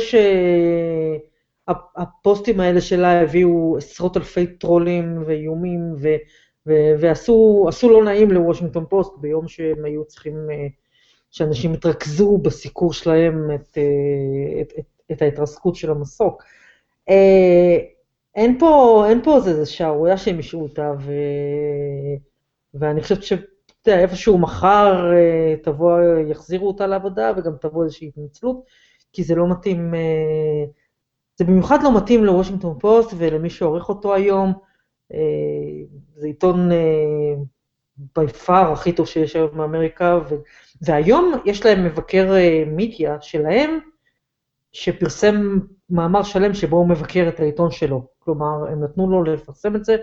שהפוסטים 1.68 2.60
האלה 2.60 2.80
שלה 2.80 3.20
הביאו 3.20 3.76
עשרות 3.78 4.16
אלפי 4.16 4.46
טרולים 4.46 5.22
ואיומים, 5.26 5.80
ו... 5.98 6.08
ועשו 6.66 7.90
לא 7.90 8.04
נעים 8.04 8.30
לוושינגטון 8.30 8.84
פוסט 8.88 9.12
ביום 9.18 9.48
שהם 9.48 9.84
היו 9.84 10.04
צריכים, 10.04 10.50
אה, 10.50 10.66
שאנשים 11.30 11.74
יתרכזו 11.74 12.38
בסיקור 12.38 12.92
שלהם 12.92 13.50
את, 13.54 13.78
אה, 13.78 14.60
את, 14.60 14.72
את, 14.78 14.84
את 15.12 15.22
ההתרסקות 15.22 15.76
של 15.76 15.90
המסוק. 15.90 16.42
אה, 17.08 17.76
אין 18.34 18.58
פה, 18.58 19.04
אין 19.08 19.22
פה 19.24 19.36
איזה 19.36 19.66
שערורייה 19.66 20.16
שהם 20.16 20.38
אישרו 20.38 20.62
אותה, 20.62 20.92
ו, 20.98 21.12
ואני 22.74 23.02
חושבת 23.02 23.22
שאיפשהו 23.22 24.38
מחר 24.38 25.12
תבוא, 25.62 26.00
יחזירו 26.30 26.68
אותה 26.68 26.86
לעבודה 26.86 27.32
וגם 27.36 27.52
תבוא 27.60 27.84
איזושהי 27.84 28.08
התנצלות, 28.08 28.64
כי 29.12 29.24
זה 29.24 29.34
לא 29.34 29.50
מתאים, 29.50 29.94
זה 31.38 31.44
במיוחד 31.44 31.78
לא 31.82 31.96
מתאים 31.96 32.24
לוושינגטון 32.24 32.78
פוסט 32.78 33.14
ולמי 33.16 33.50
שעורך 33.50 33.88
אותו 33.88 34.14
היום. 34.14 34.52
זה 36.22 36.26
עיתון 36.26 36.72
אה, 36.72 37.34
בי 37.96 38.28
פאר 38.28 38.72
הכי 38.72 38.92
טוב 38.92 39.06
שיש 39.06 39.36
היום 39.36 39.56
באמריקה, 39.56 40.18
ו, 40.28 40.34
והיום 40.82 41.32
יש 41.44 41.66
להם 41.66 41.84
מבקר 41.84 42.34
אה, 42.34 42.64
מידיה 42.66 43.16
שלהם, 43.20 43.78
שפרסם 44.72 45.58
מאמר 45.90 46.22
שלם 46.22 46.54
שבו 46.54 46.76
הוא 46.76 46.88
מבקר 46.88 47.28
את 47.28 47.40
העיתון 47.40 47.70
שלו. 47.70 48.06
כלומר, 48.18 48.68
הם 48.70 48.84
נתנו 48.84 49.10
לו 49.10 49.24
לפרסם 49.24 49.76
את 49.76 49.84
זה, 49.84 49.96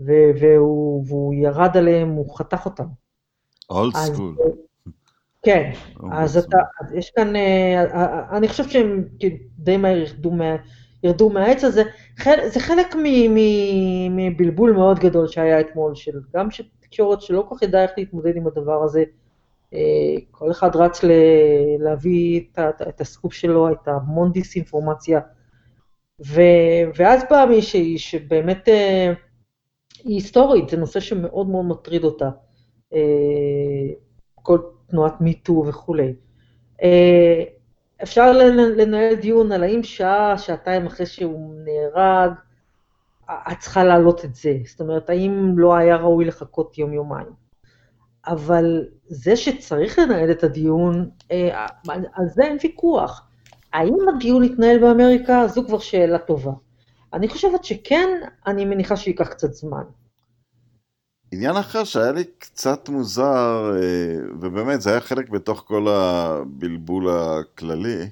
והוא, 0.00 1.04
והוא 1.06 1.34
ירד 1.34 1.76
עליהם, 1.76 2.08
הוא 2.08 2.38
חתך 2.38 2.66
אותם. 2.66 2.86
אולד 3.70 3.96
סקול. 3.96 4.36
כן, 5.42 5.70
אז 6.12 6.36
אתה, 6.36 6.58
יש 6.94 7.10
כאן, 7.10 7.36
אה, 7.36 8.36
אני 8.36 8.48
חושבת 8.48 8.70
שהם 8.70 9.04
כאילו 9.18 9.36
די 9.58 9.76
מהר 9.76 9.96
ירדו, 9.96 10.30
מה, 10.30 10.56
ירדו 11.04 11.30
מהעץ 11.30 11.64
הזה. 11.64 11.82
זה 12.24 12.60
חלק 12.60 12.94
מבלבול 14.10 14.72
מאוד 14.72 14.98
גדול 14.98 15.26
שהיה 15.26 15.60
אתמול, 15.60 15.94
של 15.94 16.20
גם 16.34 16.50
של 16.50 16.64
תקשורת 16.80 17.22
שלא 17.22 17.44
כל 17.48 17.54
כך 17.54 17.62
ידעה 17.62 17.82
איך 17.82 17.90
להתמודד 17.96 18.36
עם 18.36 18.46
הדבר 18.46 18.82
הזה. 18.82 19.04
אה, 19.74 19.78
כל 20.30 20.50
אחד 20.50 20.76
רץ 20.76 21.04
ל, 21.04 21.10
להביא 21.78 22.40
את, 22.40 22.58
את, 22.88 23.00
הסקופ 23.00 23.32
שלו, 23.32 23.72
את 23.72 23.88
המון 23.88 24.32
דיסאינפורמציה. 24.32 25.20
ואז 26.94 27.22
באה 27.30 27.46
מישהי 27.46 27.98
שבאמת 27.98 28.68
אה, 28.68 29.12
היא 30.04 30.14
היסטורית, 30.14 30.68
זה 30.68 30.76
נושא 30.76 31.00
שמאוד 31.00 31.48
מאוד 31.48 31.64
מטריד 31.64 32.04
אותה. 32.04 32.30
כל 34.34 34.58
תנועת 34.86 35.20
מיטו 35.20 35.64
וכולי. 35.68 36.14
אה, 36.82 37.44
אפשר 38.02 38.32
לנהל 38.52 39.14
דיון 39.14 39.52
על 39.52 39.62
האם 39.62 39.82
שעה, 39.82 40.38
שעתיים 40.38 40.86
אחרי 40.86 41.06
שהוא 41.06 41.54
נהרג, 41.64 42.32
את 43.30 43.58
צריכה 43.58 43.84
להעלות 43.84 44.24
את 44.24 44.34
זה. 44.34 44.56
זאת 44.66 44.80
אומרת, 44.80 45.10
האם 45.10 45.58
לא 45.58 45.74
היה 45.74 45.96
ראוי 45.96 46.24
לחכות 46.24 46.78
יום-יומיים. 46.78 47.26
אבל 48.26 48.84
זה 49.06 49.36
שצריך 49.36 49.98
לנהל 49.98 50.30
את 50.30 50.44
הדיון, 50.44 51.10
אה, 51.30 51.66
על 52.12 52.26
זה 52.28 52.42
אין 52.42 52.56
ויכוח. 52.62 53.26
האם 53.72 53.94
הדיון 54.16 54.44
יתנהל 54.44 54.78
באמריקה? 54.78 55.46
זו 55.46 55.64
כבר 55.66 55.78
שאלה 55.78 56.18
טובה. 56.18 56.52
אני 57.12 57.28
חושבת 57.28 57.64
שכן, 57.64 58.08
אני 58.46 58.64
מניחה 58.64 58.96
שייקח 58.96 59.28
קצת 59.28 59.52
זמן. 59.52 59.82
עניין 61.32 61.56
אחר 61.56 61.84
שהיה 61.84 62.12
לי 62.12 62.24
קצת 62.38 62.88
מוזר, 62.88 63.72
אה, 63.74 64.16
ובאמת 64.40 64.80
זה 64.80 64.90
היה 64.90 65.00
חלק 65.00 65.28
בתוך 65.28 65.64
כל 65.66 65.88
הבלבול 65.88 67.10
הכללי. 67.10 68.08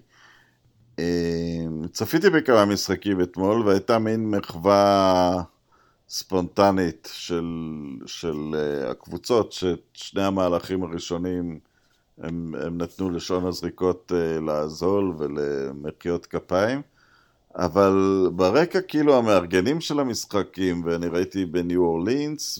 אה, 0.98 1.64
צפיתי 1.92 2.30
בכמה 2.30 2.64
משחקים 2.64 3.20
אתמול 3.20 3.66
והייתה 3.66 3.98
מין 3.98 4.30
מחווה 4.30 5.42
ספונטנית 6.08 7.08
של, 7.12 7.46
של 8.06 8.54
אה, 8.54 8.90
הקבוצות, 8.90 9.52
ששני 9.52 10.22
המהלכים 10.22 10.82
הראשונים 10.82 11.58
הם, 12.18 12.54
הם 12.60 12.78
נתנו 12.78 13.10
לשעון 13.10 13.46
הזריקות 13.46 14.12
לעזול 14.46 15.14
ולמחיאות 15.18 16.26
כפיים. 16.26 16.82
אבל 17.58 18.28
ברקע 18.32 18.80
כאילו 18.80 19.16
המארגנים 19.16 19.80
של 19.80 20.00
המשחקים, 20.00 20.82
ואני 20.84 21.06
ראיתי 21.06 21.44
בניו 21.44 21.82
אורלינס, 21.82 22.58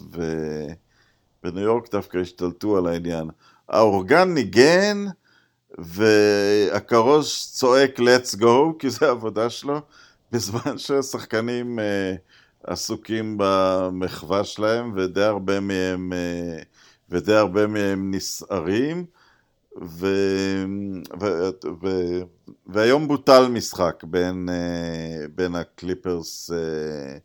ובניו 1.42 1.62
יורק 1.62 1.92
דווקא 1.92 2.18
השתלטו 2.18 2.78
על 2.78 2.86
העניין. 2.86 3.30
האורגן 3.68 4.34
ניגן, 4.34 5.04
והכרוז 5.78 7.50
צועק 7.52 8.00
let's 8.00 8.40
go, 8.40 8.46
כי 8.78 8.90
זה 8.90 9.06
העבודה 9.06 9.50
שלו, 9.50 9.80
בזמן 10.32 10.78
שהשחקנים 10.78 11.78
uh, 11.78 11.82
עסוקים 12.72 13.34
במחווה 13.38 14.44
שלהם, 14.44 14.92
ודי 14.96 15.24
הרבה 15.24 15.60
מהם, 15.60 16.12
uh, 16.12 16.64
ודי 17.10 17.34
הרבה 17.34 17.66
מהם 17.66 18.14
נסערים. 18.14 19.04
ו... 19.82 20.06
ו... 21.20 21.26
ו... 21.82 21.88
והיום 22.66 23.08
בוטל 23.08 23.48
משחק 23.48 24.04
בין, 24.04 24.48
אה, 24.48 25.26
בין 25.34 25.54
הקליפרס 25.54 26.50
אה, 26.50 27.18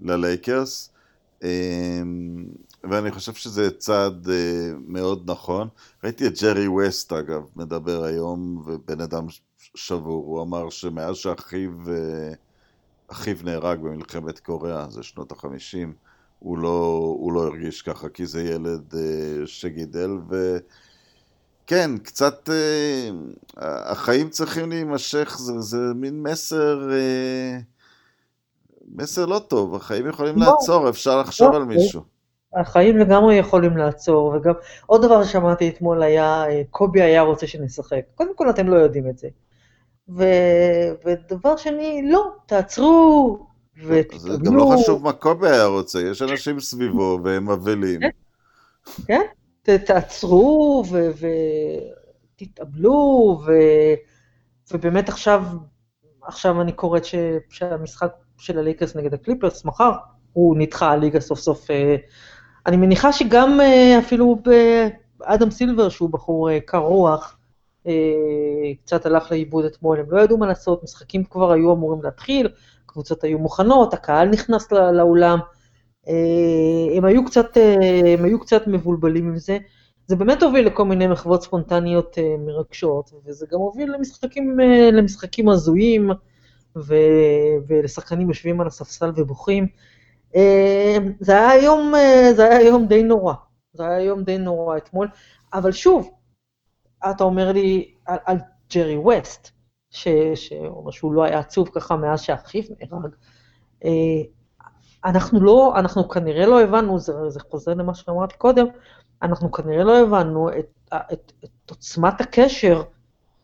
ללייקרס, 0.00 0.90
אה, 1.42 2.02
ואני 2.90 3.10
חושב 3.10 3.34
שזה 3.34 3.70
צעד 3.70 4.28
מאוד 4.86 5.30
נכון. 5.30 5.68
ראיתי 6.04 6.26
את 6.26 6.42
ג'רי 6.42 6.68
ווסט 6.68 7.12
אגב 7.12 7.42
מדבר 7.56 8.04
היום, 8.04 8.62
ובן 8.66 9.00
אדם 9.00 9.26
שבור, 9.74 10.24
הוא 10.24 10.42
אמר 10.42 10.70
שמאז 10.70 11.16
שאחיו 11.16 11.70
אחיו 13.08 13.36
נהרג 13.44 13.80
במלחמת 13.80 14.38
קוריאה, 14.38 14.90
זה 14.90 15.02
שנות 15.02 15.32
החמישים, 15.32 15.92
הוא 16.38 16.58
לא, 16.58 17.14
הוא 17.18 17.32
לא 17.32 17.46
הרגיש 17.46 17.82
ככה, 17.82 18.08
כי 18.08 18.26
זה 18.26 18.42
ילד 18.42 18.94
שגידל, 19.46 20.10
ו... 20.30 20.58
כן, 21.66 21.90
קצת 22.02 22.50
אה, 22.50 23.10
החיים 23.92 24.28
צריכים 24.28 24.70
להימשך, 24.70 25.36
זה, 25.38 25.60
זה 25.60 25.76
מין 25.94 26.22
מסר, 26.22 26.90
אה, 26.92 27.58
מסר 28.94 29.26
לא 29.26 29.38
טוב, 29.38 29.74
החיים 29.74 30.08
יכולים 30.08 30.34
לא, 30.36 30.46
לעצור, 30.46 30.88
אפשר 30.88 31.20
לחשוב 31.20 31.52
לא, 31.52 31.56
על 31.56 31.64
מישהו. 31.64 32.02
החיים 32.54 32.98
לגמרי 32.98 33.34
יכולים 33.34 33.76
לעצור, 33.76 34.26
וגם 34.26 34.52
עוד 34.86 35.02
דבר 35.02 35.24
ששמעתי 35.24 35.68
אתמול 35.68 36.02
היה, 36.02 36.44
אה, 36.48 36.62
קובי 36.70 37.02
היה 37.02 37.22
רוצה 37.22 37.46
שנשחק. 37.46 38.00
קודם 38.14 38.36
כל 38.36 38.50
אתם 38.50 38.68
לא 38.68 38.76
יודעים 38.76 39.08
את 39.08 39.18
זה. 39.18 39.28
ו... 40.08 40.24
ודבר 41.06 41.56
שני, 41.56 42.08
לא, 42.10 42.32
תעצרו. 42.46 43.38
זה 44.16 44.32
גם 44.44 44.56
לא 44.56 44.74
חשוב 44.74 45.02
מה 45.02 45.12
קובי 45.12 45.48
היה 45.48 45.66
רוצה, 45.66 46.00
יש 46.00 46.22
אנשים 46.22 46.60
סביבו 46.60 47.18
והם 47.24 47.50
אבלים. 47.50 48.00
כן, 48.00 48.10
כן. 49.06 49.22
תעצרו 49.86 50.84
ותתאבלו, 52.36 53.40
ו... 53.46 53.52
ובאמת 54.72 55.08
עכשיו, 55.08 55.44
עכשיו 56.22 56.60
אני 56.60 56.72
קוראת 56.72 57.04
ש... 57.04 57.14
שהמשחק 57.48 58.12
של 58.38 58.58
הלייקרס 58.58 58.96
נגד 58.96 59.14
הקליפרס, 59.14 59.64
מחר, 59.64 59.92
הוא 60.32 60.56
נדחה 60.58 60.90
הליגה 60.90 61.20
סוף 61.20 61.38
סוף. 61.38 61.70
אה, 61.70 61.96
אני 62.66 62.76
מניחה 62.76 63.12
שגם 63.12 63.60
אה, 63.60 63.98
אפילו 63.98 64.38
באדם 65.18 65.50
סילבר, 65.50 65.88
שהוא 65.88 66.10
בחור 66.10 66.50
אה, 66.50 66.60
קר 66.60 66.78
רוח, 66.78 67.32
קצת 68.84 69.06
הלך 69.06 69.30
לאיבוד 69.30 69.64
אתמול, 69.64 70.00
הם 70.00 70.06
לא 70.08 70.20
ידעו 70.20 70.38
מה 70.38 70.46
לעשות, 70.46 70.82
משחקים 70.82 71.24
כבר 71.24 71.52
היו 71.52 71.72
אמורים 71.72 72.02
להתחיל, 72.02 72.48
קבוצות 72.86 73.24
היו 73.24 73.38
מוכנות, 73.38 73.94
הקהל 73.94 74.28
נכנס 74.28 74.72
לאולם. 74.72 75.38
הם 76.96 77.04
היו 77.04 77.24
קצת, 77.24 77.56
אה, 77.56 78.12
הם 78.18 78.24
היו 78.24 78.40
קצת 78.40 78.66
מבולבלים 78.66 79.28
עם 79.28 79.36
זה. 79.38 79.58
זה 80.06 80.16
באמת 80.16 80.42
הוביל 80.42 80.66
לכל 80.66 80.84
מיני 80.84 81.06
מחוות 81.06 81.42
ספונטניות 81.42 82.18
אה, 82.18 82.36
מרגשות, 82.38 83.10
וזה 83.24 83.46
גם 83.52 83.58
הוביל 83.58 83.94
למשחקים, 83.94 84.58
למשחקים 84.92 85.48
הזויים, 85.48 86.10
ו, 86.76 86.94
ולשחקנים 87.66 88.28
יושבים 88.28 88.60
על 88.60 88.66
הספסל 88.66 89.10
ובוכים. 89.16 89.66
זה 91.20 91.32
היה 91.32 91.64
יום, 91.64 91.92
זה 92.36 92.44
היה 92.44 92.68
יום 92.68 92.86
די 92.86 93.02
נורא, 93.02 93.34
זה 93.72 93.86
היה 93.86 94.00
יום 94.00 94.22
די 94.24 94.38
נורא 94.38 94.76
אתמול, 94.76 95.08
אבל 95.54 95.72
שוב, 95.72 96.10
אתה 97.10 97.24
אומר 97.24 97.52
לי 97.52 97.94
על, 98.06 98.18
על 98.24 98.36
ג'רי 98.74 98.96
ווסט, 98.96 99.50
שאומר 99.90 100.90
שהוא 100.90 101.12
לא 101.12 101.24
היה 101.24 101.38
עצוב 101.38 101.68
ככה 101.72 101.96
מאז 101.96 102.20
שאחיו 102.20 102.62
נהרג, 102.80 103.10
אנחנו 105.06 105.40
לא, 105.40 105.72
אנחנו 105.76 106.08
כנראה 106.08 106.46
לא 106.46 106.60
הבנו, 106.60 106.98
זה, 106.98 107.12
זה 107.28 107.40
חוזר 107.40 107.74
למה 107.74 107.94
שאמרת 107.94 108.32
קודם, 108.32 108.66
אנחנו 109.22 109.52
כנראה 109.52 109.84
לא 109.84 109.98
הבנו 109.98 110.48
את, 110.48 110.90
את, 111.12 111.32
את 111.44 111.70
עוצמת 111.70 112.20
הקשר 112.20 112.82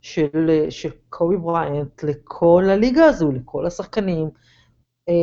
של, 0.00 0.66
של 0.70 0.90
קובי 1.10 1.36
בריינט 1.36 2.02
לכל 2.02 2.64
הליגה 2.70 3.04
הזו, 3.04 3.32
לכל 3.32 3.66
השחקנים, 3.66 4.30
אה, 5.08 5.14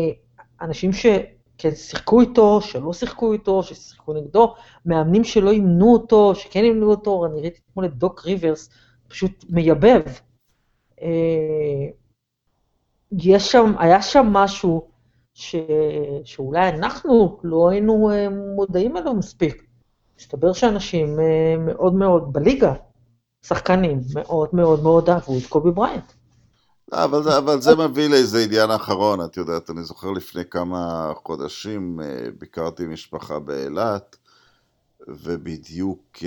אנשים 0.61 0.93
שכן 0.93 1.75
שיחקו 1.75 2.21
איתו, 2.21 2.61
שלא 2.61 2.93
שיחקו 2.93 3.33
איתו, 3.33 3.63
ששיחקו 3.63 4.13
נגדו, 4.13 4.55
מאמנים 4.85 5.23
שלא 5.23 5.51
אימנו 5.51 5.93
אותו, 5.93 6.35
שכן 6.35 6.63
אימנו 6.63 6.89
אותו, 6.89 7.25
אני 7.25 7.41
ראיתי 7.41 7.59
אתמול 7.69 7.85
את 7.85 7.93
דוק 7.93 8.25
ריברס, 8.25 8.69
פשוט 9.07 9.45
מייבב. 9.49 10.01
אה, 11.01 11.87
יש 13.11 13.51
שם, 13.51 13.73
היה 13.79 14.01
שם 14.01 14.25
משהו 14.31 14.98
ש... 15.39 15.55
שאולי 16.23 16.69
אנחנו 16.69 17.39
לא 17.43 17.69
היינו 17.69 18.11
אה, 18.11 18.27
מודעים 18.55 18.97
אליו 18.97 19.13
מספיק. 19.13 19.63
מסתבר 20.19 20.53
שאנשים 20.53 21.19
אה, 21.19 21.55
מאוד 21.57 21.93
מאוד, 21.93 22.33
בליגה, 22.33 22.73
שחקנים 23.41 24.01
מאוד 24.15 24.49
מאוד 24.53 24.83
מאוד 24.83 25.09
אהבו 25.09 25.37
את 25.37 25.45
קובי 25.49 25.71
בריינט. 25.71 26.11
לא, 26.91 27.03
אבל, 27.03 27.31
אבל 27.31 27.61
זה 27.61 27.75
מביא 27.75 28.09
לאיזה 28.09 28.43
עניין 28.43 28.71
אחרון, 28.71 29.25
את 29.25 29.37
יודעת, 29.37 29.69
אני 29.69 29.83
זוכר 29.83 30.11
לפני 30.11 30.45
כמה 30.45 31.11
חודשים 31.25 32.01
אה, 32.01 32.25
ביקרתי 32.39 32.85
משפחה 32.85 33.39
באילת, 33.39 34.15
ובדיוק, 35.07 36.17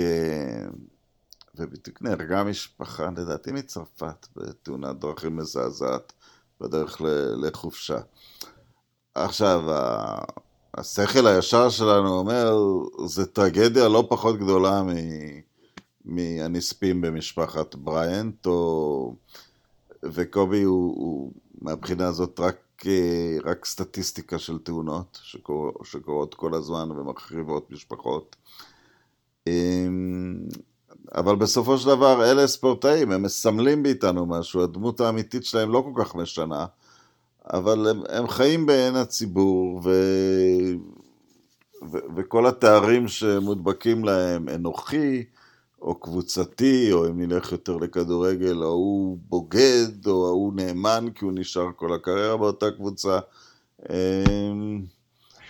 ובדיוק 1.55 2.01
נהרגה 2.01 2.43
משפחה, 2.43 3.09
לדעתי 3.17 3.51
מצרפת, 3.51 4.27
בתאונת 4.35 4.99
דרכים 4.99 5.35
מזעזעת, 5.35 6.13
בדרך 6.61 7.01
לחופשה. 7.41 7.99
עכשיו, 9.15 9.61
השכל 10.73 11.27
הישר 11.27 11.69
שלנו 11.69 12.19
אומר, 12.19 12.57
זה 13.05 13.25
טרגדיה 13.25 13.89
לא 13.89 14.07
פחות 14.09 14.37
גדולה 14.37 14.83
מ... 14.83 14.89
מהנספים 16.05 17.01
במשפחת 17.01 17.75
בריינט, 17.75 18.45
או... 18.45 19.15
וקובי 20.03 20.63
הוא, 20.63 20.95
הוא 20.95 21.31
מהבחינה 21.61 22.07
הזאת 22.07 22.39
רק, 22.39 22.83
אה, 22.85 23.37
רק 23.45 23.65
סטטיסטיקה 23.65 24.39
של 24.39 24.57
תאונות 24.57 25.19
שקור... 25.23 25.71
שקורות 25.83 26.33
כל 26.33 26.53
הזמן 26.53 26.91
ומחריבות 26.91 27.71
משפחות. 27.71 28.35
אמ, 29.47 30.39
אבל 31.15 31.35
בסופו 31.35 31.77
של 31.77 31.87
דבר 31.87 32.31
אלה 32.31 32.47
ספורטאים, 32.47 33.11
הם 33.11 33.23
מסמלים 33.23 33.83
מאיתנו 33.83 34.25
משהו, 34.25 34.63
הדמות 34.63 34.99
האמיתית 34.99 35.45
שלהם 35.45 35.71
לא 35.71 35.85
כל 35.93 36.03
כך 36.03 36.15
משנה, 36.15 36.65
אבל 37.49 37.87
הם, 37.87 38.01
הם 38.09 38.27
חיים 38.27 38.65
בעין 38.65 38.95
הציבור, 38.95 39.81
ו... 39.83 39.89
ו... 41.91 41.97
וכל 42.15 42.47
התארים 42.47 43.07
שמודבקים 43.07 44.05
להם, 44.05 44.49
אנוכי, 44.49 45.23
או 45.81 45.95
קבוצתי, 45.95 46.91
או 46.91 47.07
אם 47.07 47.21
נלך 47.21 47.51
יותר 47.51 47.77
לכדורגל, 47.77 48.63
ההוא 48.63 49.17
בוגד, 49.29 50.07
או 50.07 50.27
ההוא 50.27 50.53
נאמן 50.55 51.05
כי 51.15 51.25
הוא 51.25 51.33
נשאר 51.35 51.67
כל 51.75 51.93
הקריירה 51.93 52.37
באותה 52.37 52.71
קבוצה. 52.71 53.19
אמ, 53.89 54.81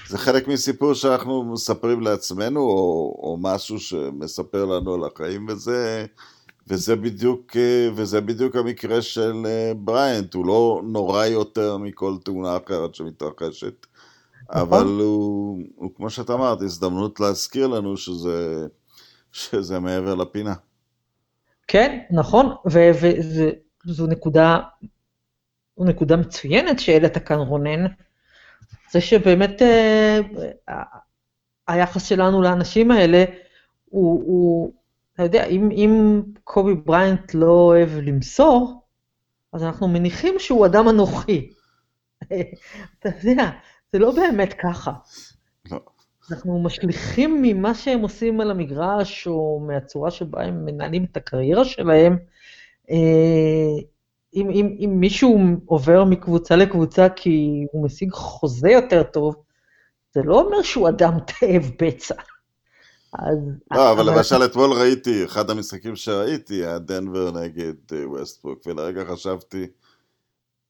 זה 0.08 0.18
חלק 0.18 0.48
מסיפור 0.48 0.94
שאנחנו 0.94 1.44
מספרים 1.44 2.02
לעצמנו, 2.02 2.60
או, 2.60 3.16
או 3.24 3.38
משהו 3.42 3.80
שמספר 3.80 4.66
לנו 4.66 4.94
על 4.94 5.04
החיים, 5.04 5.48
וזה, 5.50 6.06
וזה, 6.68 6.96
בדיוק, 6.96 7.56
וזה 7.96 8.22
בדיוק 8.22 8.56
המקרה 8.56 9.02
של 9.02 9.34
אה, 9.46 9.72
בריינט, 9.76 10.34
הוא 10.34 10.46
לא 10.46 10.82
נורא 10.84 11.26
יותר 11.26 11.78
מכל 11.78 12.16
תאונה 12.24 12.58
אחרת 12.58 12.96
שמתרחשת, 12.96 13.86
נכון. 14.50 14.62
אבל 14.62 14.86
הוא, 14.86 15.60
הוא, 15.76 15.92
כמו 15.96 16.10
שאת 16.10 16.30
אמרת, 16.30 16.62
הזדמנות 16.62 17.20
להזכיר 17.20 17.68
לנו 17.68 17.98
שזה, 17.98 18.68
שזה 19.32 19.80
מעבר 19.80 20.16
לפינה. 20.16 20.54
כן, 21.68 22.00
נכון, 22.12 22.56
וזו 23.86 24.08
נקודה, 24.08 24.60
נקודה 25.78 26.16
מצוינת 26.16 26.80
שהעלית 26.80 27.18
כאן, 27.18 27.38
רונן. 27.38 27.86
זה 28.92 29.02
שבאמת 29.02 29.62
אה, 29.62 30.20
היחס 31.68 32.06
שלנו 32.06 32.42
לאנשים 32.42 32.92
האלה 32.92 33.24
הוא, 33.90 34.24
הוא 34.26 34.74
אתה 35.14 35.24
יודע, 35.24 35.46
אם, 35.46 35.72
אם 35.72 36.22
קובי 36.44 36.74
בריינט 36.74 37.34
לא 37.34 37.52
אוהב 37.52 37.90
למסור, 37.90 38.84
אז 39.54 39.64
אנחנו 39.64 39.88
מניחים 39.88 40.36
שהוא 40.40 40.66
אדם 40.66 40.90
אנוכי. 40.90 41.50
אתה 43.00 43.10
יודע, 43.24 43.50
זה 43.92 44.00
לא 44.00 44.12
באמת 44.12 44.54
ככה. 44.54 44.92
לא. 45.72 45.80
אנחנו 46.32 46.64
משליכים 46.64 47.42
ממה 47.42 47.74
שהם 47.74 48.00
עושים 48.02 48.42
על 48.42 48.52
המגרש, 48.52 49.28
או 49.28 49.64
מהצורה 49.68 50.12
שבה 50.12 50.44
הם 50.44 50.66
מנהלים 50.66 51.04
את 51.04 51.18
הקריירה 51.18 51.66
שלהם, 51.66 52.18
אה, 52.92 52.96
אם, 54.36 54.50
אם, 54.50 54.76
אם 54.80 54.96
מישהו 55.00 55.40
עובר 55.66 56.04
מקבוצה 56.04 56.56
לקבוצה 56.56 57.10
כי 57.10 57.66
הוא 57.72 57.86
משיג 57.86 58.12
חוזה 58.12 58.70
יותר 58.70 59.04
טוב, 59.04 59.36
זה 60.14 60.22
לא 60.24 60.42
אומר 60.42 60.62
שהוא 60.62 60.90
אדם 60.90 61.18
תאב 61.40 61.72
בצע. 61.82 62.16
אז... 63.20 63.38
לא, 63.72 63.92
אבל 63.92 64.10
למשל 64.10 64.46
אתמול 64.46 64.72
ראיתי, 64.74 65.26
אחד 65.26 65.50
המשחקים 65.50 65.96
שראיתי 65.96 66.54
היה 66.54 66.80
דנבר 66.80 67.32
נגד 67.32 67.74
אה, 67.92 68.10
ווסטברוק, 68.10 68.68
ולרגע 68.68 69.06
חשבתי, 69.06 69.68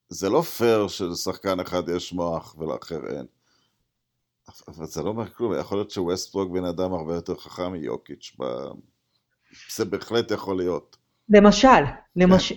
זה 0.10 0.30
לא 0.30 0.42
פייר 0.42 0.88
שלשחקן 0.88 1.60
אחד 1.60 1.90
יש 1.90 2.14
מוח 2.14 2.56
ולאחר 2.58 3.08
אין. 3.08 3.26
אבל 4.68 4.86
זה 4.86 5.04
לא 5.04 5.10
אומר 5.10 5.30
כלום, 5.30 5.54
יכול 5.60 5.78
להיות 5.78 5.92
שווסטברוק 5.92 6.52
בן 6.52 6.66
אדם 6.66 6.94
הרבה 6.94 7.16
יותר 7.16 7.36
חכם 7.36 7.72
מיוקיץ', 7.72 8.36
ב... 8.40 8.44
זה 9.76 9.86
בהחלט 9.86 10.32
יכול 10.32 10.58
להיות. 10.58 10.98
למשל, 11.30 11.84
למש... 12.16 12.54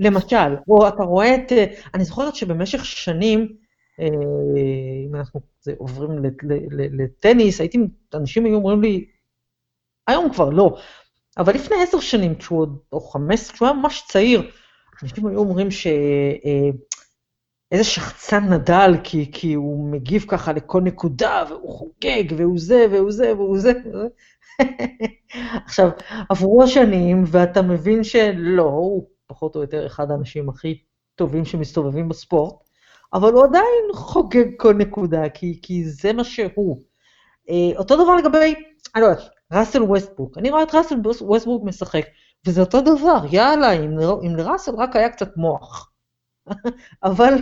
למשל, 0.00 0.56
או 0.68 0.88
אתה 0.88 1.02
רואה 1.02 1.34
את, 1.34 1.52
אני 1.94 2.04
זוכרת 2.04 2.34
שבמשך 2.34 2.84
שנים, 2.84 3.40
אה, 3.40 3.61
אם 3.98 5.14
אנחנו 5.14 5.40
עוברים 5.78 6.10
לטניס, 6.92 7.60
הייתי, 7.60 7.78
אנשים 8.14 8.44
היו 8.44 8.54
אומרים 8.54 8.82
לי, 8.82 9.06
היום 10.06 10.32
כבר 10.32 10.50
לא, 10.50 10.76
אבל 11.38 11.54
לפני 11.54 11.76
עשר 11.82 12.00
שנים, 12.00 12.34
כשהוא 12.34 12.60
עוד, 12.60 12.78
או 12.92 13.00
חמש, 13.00 13.50
כשהוא 13.50 13.68
היה 13.68 13.76
ממש 13.76 14.02
צעיר, 14.08 14.50
אנשים 15.02 15.26
היו 15.26 15.38
אומרים 15.38 15.70
ש... 15.70 15.86
אה, 15.86 16.70
איזה 17.72 17.84
שחצן 17.84 18.52
נדל, 18.52 18.92
כי, 19.04 19.30
כי 19.32 19.54
הוא 19.54 19.92
מגיב 19.92 20.24
ככה 20.28 20.52
לכל 20.52 20.80
נקודה, 20.80 21.44
והוא 21.48 21.70
חוגג, 21.70 22.24
והוא 22.36 22.58
זה, 22.58 22.86
והוא 22.90 23.12
זה, 23.12 23.32
והוא 23.36 23.58
זה. 23.58 23.72
עכשיו, 25.66 25.88
עברו 26.28 26.62
השנים, 26.62 27.24
ואתה 27.26 27.62
מבין 27.62 28.04
שלא, 28.04 28.62
הוא 28.62 29.08
פחות 29.26 29.56
או 29.56 29.60
יותר 29.60 29.86
אחד 29.86 30.10
האנשים 30.10 30.48
הכי 30.48 30.82
טובים 31.14 31.44
שמסתובבים 31.44 32.08
בספורט, 32.08 32.54
אבל 33.14 33.32
הוא 33.32 33.44
עדיין 33.44 33.84
חוגג 33.94 34.44
כל 34.56 34.74
נקודה, 34.74 35.28
כי, 35.28 35.58
כי 35.62 35.84
זה 35.84 36.12
מה 36.12 36.24
שהוא. 36.24 36.82
אה, 37.50 37.78
אותו 37.78 38.04
דבר 38.04 38.16
לגבי, 38.16 38.54
אני 38.94 39.02
לא 39.02 39.06
יודעת, 39.06 39.28
ראסל 39.52 39.82
ווסטבורג. 39.82 40.38
אני 40.38 40.50
רואה 40.50 40.62
את 40.62 40.74
ראסל 40.74 40.94
ווסטבורג 41.20 41.68
משחק, 41.68 42.04
וזה 42.46 42.60
אותו 42.60 42.80
דבר, 42.80 43.18
יאללה, 43.30 43.72
אם, 43.72 43.98
אם 44.26 44.36
לראסל 44.36 44.74
רק 44.74 44.96
היה 44.96 45.08
קצת 45.08 45.36
מוח. 45.36 45.90
אבל 47.04 47.34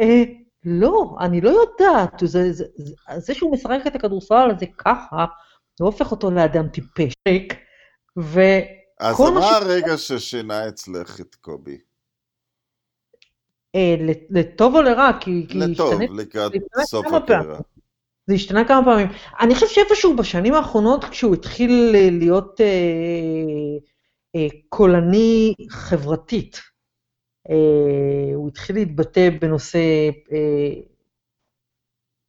אה, 0.00 0.22
לא, 0.64 1.16
אני 1.20 1.40
לא 1.40 1.50
יודעת, 1.50 2.12
זה, 2.20 2.52
זה, 2.52 2.64
זה, 2.76 2.94
זה 3.16 3.34
שהוא 3.34 3.52
משחק 3.52 3.78
את 3.86 3.94
הכדורסל 3.94 4.50
הזה 4.56 4.66
ככה, 4.78 5.24
זה 5.78 5.84
הופך 5.84 6.10
אותו 6.10 6.30
לאדם 6.30 6.68
טיפש. 6.68 7.12
ו... 8.18 8.40
אז 9.00 9.20
מה 9.20 9.42
ש... 9.42 9.52
הרגע 9.52 9.96
ששינה 9.96 10.68
אצלך 10.68 11.20
את 11.20 11.34
קובי? 11.34 11.78
אה, 13.74 13.94
לטוב 14.30 14.76
או 14.76 14.82
לרע? 14.82 15.10
כי, 15.20 15.46
לטוב, 15.54 16.00
לקראת 16.02 16.52
סוף 16.84 17.06
הקריירה. 17.06 17.58
זה 18.26 18.34
השתנה 18.34 18.68
כמה 18.68 18.84
פעמים. 18.84 19.06
אני 19.40 19.54
חושב 19.54 19.66
שאיפשהו 19.66 20.16
בשנים 20.16 20.54
האחרונות, 20.54 21.04
כשהוא 21.04 21.34
התחיל 21.34 21.96
להיות 22.18 22.60
אה, 22.60 22.66
אה, 24.36 24.46
קולני 24.68 25.54
חברתית, 25.70 26.60
אה, 27.50 28.34
הוא 28.34 28.48
התחיל 28.48 28.76
להתבטא 28.76 29.28
בנושא 29.40 29.78
אה, 30.32 30.80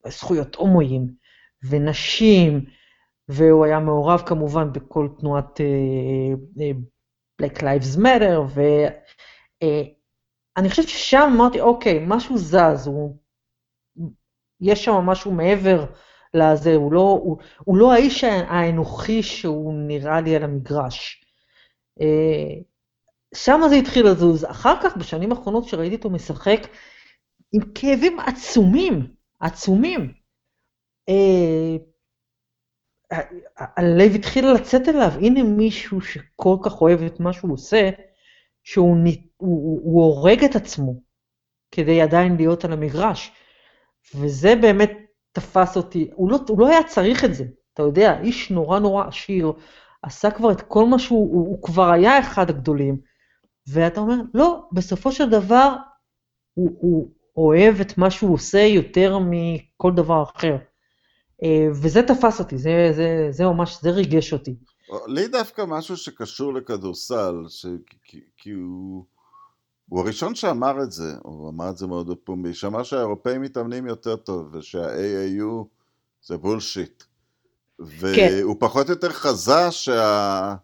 זכויות 0.08 0.56
הומואים 0.56 1.08
ונשים, 1.70 2.66
והוא 3.28 3.66
היה 3.66 3.80
מעורב 3.80 4.24
כמובן 4.26 4.74
בכל 4.74 5.08
תנועת 5.20 5.62
אה, 5.62 6.72
Black 7.42 7.58
Lives 7.60 7.98
Matter, 7.98 8.60
ואני 10.58 10.70
חושבת 10.70 10.88
ששם 10.88 11.30
אמרתי, 11.36 11.62
אוקיי, 11.62 12.04
משהו 12.08 12.38
זז, 12.38 12.88
הוא, 12.88 13.18
יש 14.62 14.86
שם 14.86 14.92
משהו 14.92 15.32
מעבר 15.32 15.86
לזה, 16.34 16.76
הוא 16.76 16.94
לא, 16.94 17.20
הוא, 17.24 17.38
הוא 17.66 17.78
לא 17.78 17.94
האיש 17.94 18.24
האנוכי 18.24 19.24
שהוא 19.24 19.74
נראה 19.74 20.22
לי 20.22 20.36
על 20.36 20.44
המגרש. 20.44 21.26
שם 23.36 23.60
זה 23.70 23.76
התחיל 23.76 24.08
לזוז. 24.08 24.46
אחר 24.46 24.74
כך, 24.84 24.98
בשנים 24.98 25.32
האחרונות 25.32 25.68
שראיתי 25.68 25.96
אותו 25.96 26.10
משחק, 26.10 26.60
עם 27.54 27.62
כאבים 27.76 28.20
עצומים, 28.20 29.14
עצומים. 29.40 30.14
אה, 31.10 31.76
הלב 33.58 34.16
התחיל 34.16 34.46
לצאת 34.52 34.90
אליו, 34.90 35.12
הנה 35.22 35.44
מישהו 35.44 36.02
שכל 36.02 36.56
כך 36.64 36.82
אוהב 36.82 37.02
את 37.02 37.20
מה 37.20 37.34
שהוא 37.34 37.54
עושה, 37.54 37.90
שהוא 38.64 38.90
הוא, 38.98 39.08
הוא, 39.44 39.82
הוא 39.84 40.04
הורג 40.04 40.44
את 40.44 40.56
עצמו 40.56 40.94
כדי 41.72 42.02
עדיין 42.02 42.36
להיות 42.36 42.66
על 42.66 42.74
המגרש. 42.74 43.32
וזה 44.16 44.56
באמת 44.56 44.92
תפס 45.32 45.78
אותי, 45.78 46.10
הוא 46.14 46.32
לא, 46.32 46.40
הוא 46.48 46.60
לא 46.60 46.68
היה 46.68 46.84
צריך 46.84 47.26
את 47.26 47.36
זה, 47.36 47.44
אתה 47.74 47.84
יודע, 47.84 48.22
איש 48.22 48.52
נורא 48.52 48.80
נורא 48.80 49.08
עשיר, 49.08 49.52
עשה 50.02 50.32
כבר 50.32 50.52
את 50.52 50.62
כל 50.62 50.86
מה 50.86 51.00
שהוא, 51.00 51.34
הוא, 51.34 51.48
הוא 51.48 51.64
כבר 51.64 51.92
היה 51.92 52.20
אחד 52.20 52.50
הגדולים, 52.50 52.98
ואתה 53.68 54.00
אומר, 54.00 54.16
לא, 54.34 54.64
בסופו 54.72 55.12
של 55.12 55.30
דבר 55.30 55.76
הוא, 56.54 56.70
הוא 56.82 57.12
אוהב 57.38 57.80
את 57.82 57.98
מה 57.98 58.12
שהוא 58.12 58.34
עושה 58.34 58.62
יותר 58.62 59.20
מכל 59.20 59.92
דבר 59.96 60.24
אחר. 60.24 60.56
אה, 61.44 61.68
וזה 61.72 62.04
תפס 62.04 62.40
אותי, 62.40 62.58
זה, 62.58 62.90
זה, 62.92 63.28
זה 63.30 63.46
ממש, 63.46 63.78
זה 63.82 63.90
ריגש 63.90 64.34
אותי. 64.34 64.56
לי 65.08 65.28
דווקא 65.28 65.64
משהו 65.68 65.98
שקשור 65.98 66.54
לכדורסל, 66.54 67.36
ש... 67.48 67.66
כי, 68.04 68.22
כי 68.38 68.52
הוא... 68.52 69.06
הוא 69.94 70.02
הראשון 70.02 70.36
שאמר 70.36 70.84
את 70.84 70.92
זה, 70.92 71.16
הוא 71.24 71.50
אמר 71.50 71.70
את 71.70 71.78
זה 71.78 71.88
מאוד 71.88 72.10
בפומבי, 72.10 72.54
שאמר 72.54 72.84
שהאירופאים 72.84 73.42
מתאמנים 73.42 73.88
יותר 73.88 74.16
טוב 74.16 74.56
ושה-AAU 74.56 75.66
זה 76.24 76.38
בולשיט. 76.38 77.04
כן. 77.78 77.86
והוא 77.88 78.56
פחות 78.60 78.88
או 78.88 78.94
יותר 78.94 79.12
חזה 79.12 79.72
שה... 79.72 80.56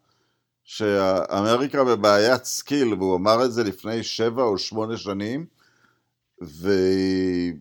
שאמריקה 0.63 1.83
בבעיית 1.83 2.45
skill, 2.45 2.93
והוא 2.93 3.15
אמר 3.15 3.45
את 3.45 3.53
זה 3.53 3.63
לפני 3.63 4.03
שבע 4.03 4.43
או 4.43 4.57
שמונה 4.57 4.97
שנים, 4.97 5.45
וזה 6.41 7.51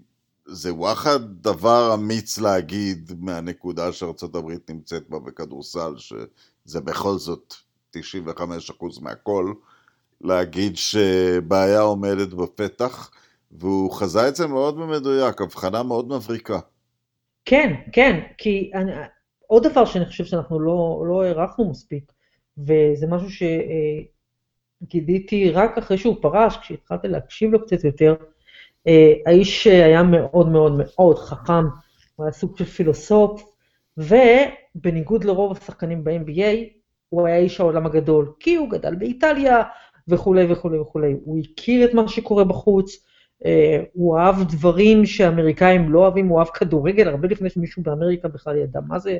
זה 0.46 0.74
וואחד 0.74 1.20
דבר 1.42 1.94
אמיץ 1.94 2.38
להגיד 2.38 3.12
מהנקודה 3.18 3.92
שארצות 3.92 4.34
הברית 4.34 4.70
נמצאת 4.70 5.08
בה 5.08 5.18
בכדורסל, 5.18 5.94
שזה 5.96 6.80
בכל 6.80 7.18
זאת 7.18 7.54
95% 7.96 7.98
מהכל, 9.00 9.52
להגיד 10.20 10.76
שבעיה 10.76 11.80
עומדת 11.80 12.28
בפתח, 12.28 13.10
והוא 13.50 13.92
חזה 13.92 14.28
את 14.28 14.36
זה 14.36 14.46
מאוד 14.46 14.76
במדויק, 14.76 15.40
הבחנה 15.40 15.82
מאוד 15.82 16.08
מבריקה. 16.08 16.58
כן, 17.44 17.74
כן, 17.92 18.20
כי 18.38 18.70
אני, 18.74 18.92
עוד 19.46 19.66
דבר 19.66 19.84
שאני 19.84 20.06
חושב 20.06 20.24
שאנחנו 20.24 20.60
לא, 20.60 21.04
לא 21.08 21.24
הערכנו 21.24 21.70
מספיק, 21.70 22.12
וזה 22.58 23.06
משהו 23.06 23.46
שגיליתי 24.82 25.50
רק 25.50 25.78
אחרי 25.78 25.98
שהוא 25.98 26.16
פרש, 26.20 26.56
כשהתחלתי 26.56 27.08
להקשיב 27.08 27.50
לו 27.50 27.66
קצת 27.66 27.84
יותר, 27.84 28.14
אה, 28.86 29.12
האיש 29.26 29.66
היה 29.66 30.02
מאוד 30.02 30.48
מאוד 30.48 30.72
מאוד 30.78 31.18
חכם, 31.18 31.64
הוא 32.16 32.24
היה 32.24 32.32
סוג 32.32 32.56
של 32.56 32.64
פילוסוף, 32.64 33.42
ובניגוד 33.96 35.24
לרוב 35.24 35.56
השחקנים 35.56 36.04
ב-NBA, 36.04 36.78
הוא 37.08 37.26
היה 37.26 37.36
איש 37.36 37.60
העולם 37.60 37.86
הגדול, 37.86 38.32
כי 38.40 38.54
הוא 38.54 38.70
גדל 38.70 38.94
באיטליה 38.94 39.62
וכולי 40.08 40.52
וכולי 40.52 40.78
וכולי. 40.78 41.16
הוא 41.24 41.38
הכיר 41.38 41.84
את 41.84 41.94
מה 41.94 42.08
שקורה 42.08 42.44
בחוץ, 42.44 43.04
אה, 43.44 43.82
הוא 43.92 44.18
אהב 44.18 44.42
דברים 44.42 45.06
שאמריקאים 45.06 45.92
לא 45.92 45.98
אוהבים, 45.98 46.28
הוא 46.28 46.38
אהב 46.38 46.48
כדורגל 46.48 47.08
הרבה 47.08 47.28
לפני 47.28 47.50
שמישהו 47.50 47.82
באמריקה 47.82 48.28
בכלל 48.28 48.56
ידע 48.56 48.80
מה 48.80 48.98
זה. 48.98 49.18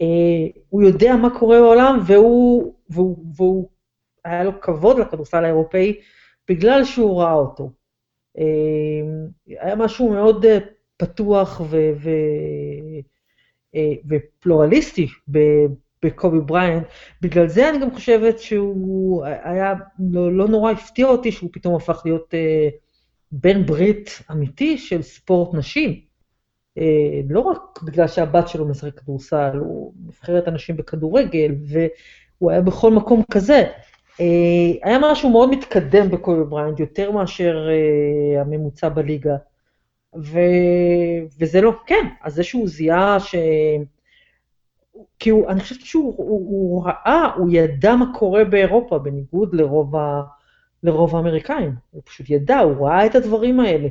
אה, 0.00 0.60
הוא 0.68 0.82
יודע 0.82 1.16
מה 1.16 1.38
קורה 1.38 1.60
בעולם, 1.60 1.98
והוא, 2.06 2.74
והוא, 2.90 3.24
והוא 3.36 3.68
היה 4.24 4.44
לו 4.44 4.60
כבוד 4.60 4.98
לכדורסל 4.98 5.44
האירופאי 5.44 6.00
בגלל 6.48 6.84
שהוא 6.84 7.22
ראה 7.22 7.32
אותו. 7.32 7.70
אה, 8.38 8.44
היה 9.46 9.76
משהו 9.76 10.10
מאוד 10.10 10.46
פתוח 10.96 11.60
ו, 11.70 11.90
ו, 11.96 12.10
ופלורליסטי 14.08 15.06
בקובי 16.04 16.40
בריינט. 16.40 16.86
בגלל 17.22 17.48
זה 17.48 17.68
אני 17.68 17.78
גם 17.78 17.94
חושבת 17.94 18.38
שהוא 18.38 19.24
היה, 19.24 19.74
לא, 20.12 20.32
לא 20.32 20.48
נורא 20.48 20.72
הפתיע 20.72 21.06
אותי 21.06 21.32
שהוא 21.32 21.50
פתאום 21.52 21.74
הפך 21.74 22.02
להיות 22.04 22.34
בן 23.32 23.66
ברית 23.66 24.22
אמיתי 24.30 24.78
של 24.78 25.02
ספורט 25.02 25.54
נשים. 25.54 26.00
אה, 26.78 27.20
לא 27.28 27.40
רק 27.40 27.82
בגלל 27.82 28.08
שהבת 28.08 28.48
שלו 28.48 28.68
משחקת 28.68 29.00
כדורסל, 29.00 29.56
הוא 29.58 29.92
נבחרת 30.06 30.48
הנשים 30.48 30.76
בכדורגל, 30.76 31.54
והוא 31.66 32.50
היה 32.50 32.60
בכל 32.60 32.92
מקום 32.92 33.22
כזה. 33.30 33.64
אה, 34.20 34.72
היה 34.82 34.98
משהו 35.02 35.30
מאוד 35.30 35.50
מתקדם 35.50 36.10
בקובי 36.10 36.44
בריינט, 36.44 36.80
יותר 36.80 37.10
מאשר 37.10 37.68
אה, 37.68 38.40
הממוצע 38.40 38.88
בליגה. 38.88 39.36
ו... 40.16 40.38
וזה 41.40 41.60
לא, 41.60 41.72
כן, 41.86 42.06
אז 42.22 42.34
זה 42.34 42.42
שהוא 42.42 42.68
זיהה 42.68 43.20
ש... 43.20 43.34
כי 45.18 45.30
הוא, 45.30 45.50
אני 45.50 45.60
חושבת 45.60 45.80
שהוא 45.80 46.14
הוא, 46.16 46.28
הוא 46.28 46.86
ראה, 46.86 47.34
הוא 47.36 47.48
ידע 47.52 47.96
מה 47.96 48.06
קורה 48.18 48.44
באירופה, 48.44 48.98
בניגוד 48.98 49.54
לרוב 49.54 49.96
ה... 49.96 50.22
לרוב 50.82 51.16
האמריקאים. 51.16 51.74
הוא 51.90 52.02
פשוט 52.04 52.30
ידע, 52.30 52.58
הוא 52.58 52.88
ראה 52.88 53.06
את 53.06 53.14
הדברים 53.14 53.60
האלה. 53.60 53.88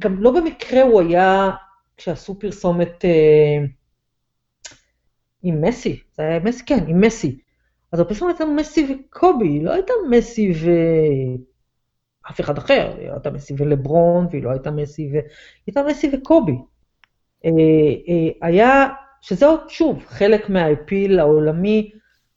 גם 0.00 0.22
לא 0.22 0.30
במקרה 0.30 0.82
הוא 0.82 1.00
היה, 1.00 1.50
כשעשו 1.96 2.38
פרסומת 2.38 3.04
אה, 3.04 3.64
עם 5.42 5.60
מסי, 5.62 6.00
זה 6.12 6.22
היה 6.22 6.40
מסי, 6.40 6.64
כן, 6.66 6.84
עם 6.88 7.00
מסי. 7.00 7.38
אז 7.92 8.00
הפרסומת 8.00 8.40
הייתה 8.40 8.52
מסי 8.52 8.94
וקובי, 8.94 9.60
לא 9.60 9.72
הייתה 9.72 9.92
מסי 10.10 10.52
ואף 12.26 12.40
אחד 12.40 12.58
אחר, 12.58 12.94
היא 12.98 13.08
לא 13.08 13.12
הייתה 13.12 13.30
מסי 13.30 13.54
ולברון, 13.58 14.26
והיא 14.30 14.42
לא 14.42 14.50
הייתה 14.50 14.70
מסי 14.70 15.10
ו... 15.12 15.14
היא 15.14 15.22
הייתה 15.66 15.82
מסי 15.82 16.10
וקובי. 16.12 16.56
אה, 17.44 17.50
אה, 18.08 18.48
היה, 18.48 18.86
שזה 19.24 19.46
עוד 19.46 19.60
שוב 19.68 20.04
חלק 20.06 20.50
מהאפיל 20.50 21.18
העולמי 21.18 21.90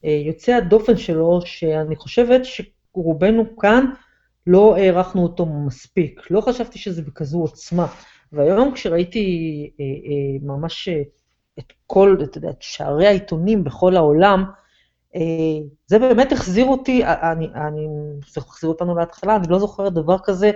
אה, 0.05 0.21
יוצא 0.25 0.51
הדופן 0.51 0.97
שלו, 0.97 1.39
שאני 1.45 1.95
חושבת 1.95 2.45
ש... 2.45 2.61
רובנו 2.93 3.57
כאן 3.57 3.85
לא 4.47 4.75
הערכנו 4.77 5.23
אותו 5.23 5.45
מספיק, 5.45 6.31
לא 6.31 6.41
חשבתי 6.41 6.79
שזה 6.79 7.01
בכזו 7.01 7.39
עוצמה. 7.39 7.88
והיום 8.31 8.71
כשראיתי 8.73 9.25
אה, 9.79 9.85
אה, 9.85 10.39
ממש 10.41 10.89
את 11.59 11.73
כל, 11.88 12.17
את 12.21 12.38
שערי 12.59 13.07
העיתונים 13.07 13.63
בכל 13.63 13.95
העולם, 13.95 14.43
זה 15.88 15.99
באמת 15.99 16.31
החזיר 16.31 16.65
אותי, 16.65 17.05
אני, 17.05 17.47
אני, 17.47 17.88
זה 18.33 18.41
החזיר 18.41 18.69
אותנו 18.69 18.95
להתחלה, 18.95 19.35
אני 19.35 19.47
לא 19.49 19.59
זוכרת 19.59 19.93
דבר 19.93 20.17
כזה 20.23 20.51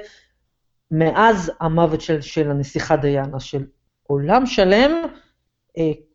מאז 0.92 1.52
המוות 1.60 2.02
של, 2.02 2.22
של 2.22 2.52
הנסיכה 2.52 2.96
דיאנה, 2.96 3.40
של 3.40 3.66
עולם 4.08 4.46
שלם, 4.46 4.92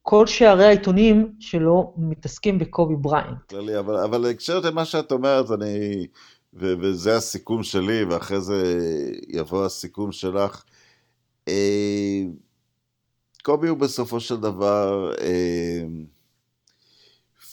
כל 0.02 0.26
שערי 0.26 0.64
העיתונים 0.64 1.32
שלו 1.40 1.94
מתעסקים 1.96 2.58
בקובי 2.58 2.96
בריינט. 2.96 3.48
כללי, 3.48 3.78
אבל, 3.78 3.96
אבל 3.96 4.30
הקשרת 4.30 4.64
למה 4.64 4.84
שאת 4.84 5.12
אומרת, 5.12 5.50
אני, 5.50 6.06
ו, 6.54 6.74
וזה 6.80 7.16
הסיכום 7.16 7.62
שלי, 7.62 8.04
ואחרי 8.04 8.40
זה 8.40 8.78
יבוא 9.28 9.64
הסיכום 9.64 10.12
שלך. 10.12 10.64
אה, 11.48 12.22
קובי 13.42 13.68
הוא 13.68 13.78
בסופו 13.78 14.20
של 14.20 14.36
דבר 14.36 15.12
אה, 15.20 15.82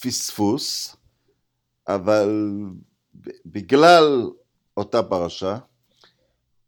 פספוס, 0.02 0.96
אבל 1.88 2.60
בגלל 3.46 4.30
אותה 4.78 5.04
פרשה, 5.04 5.58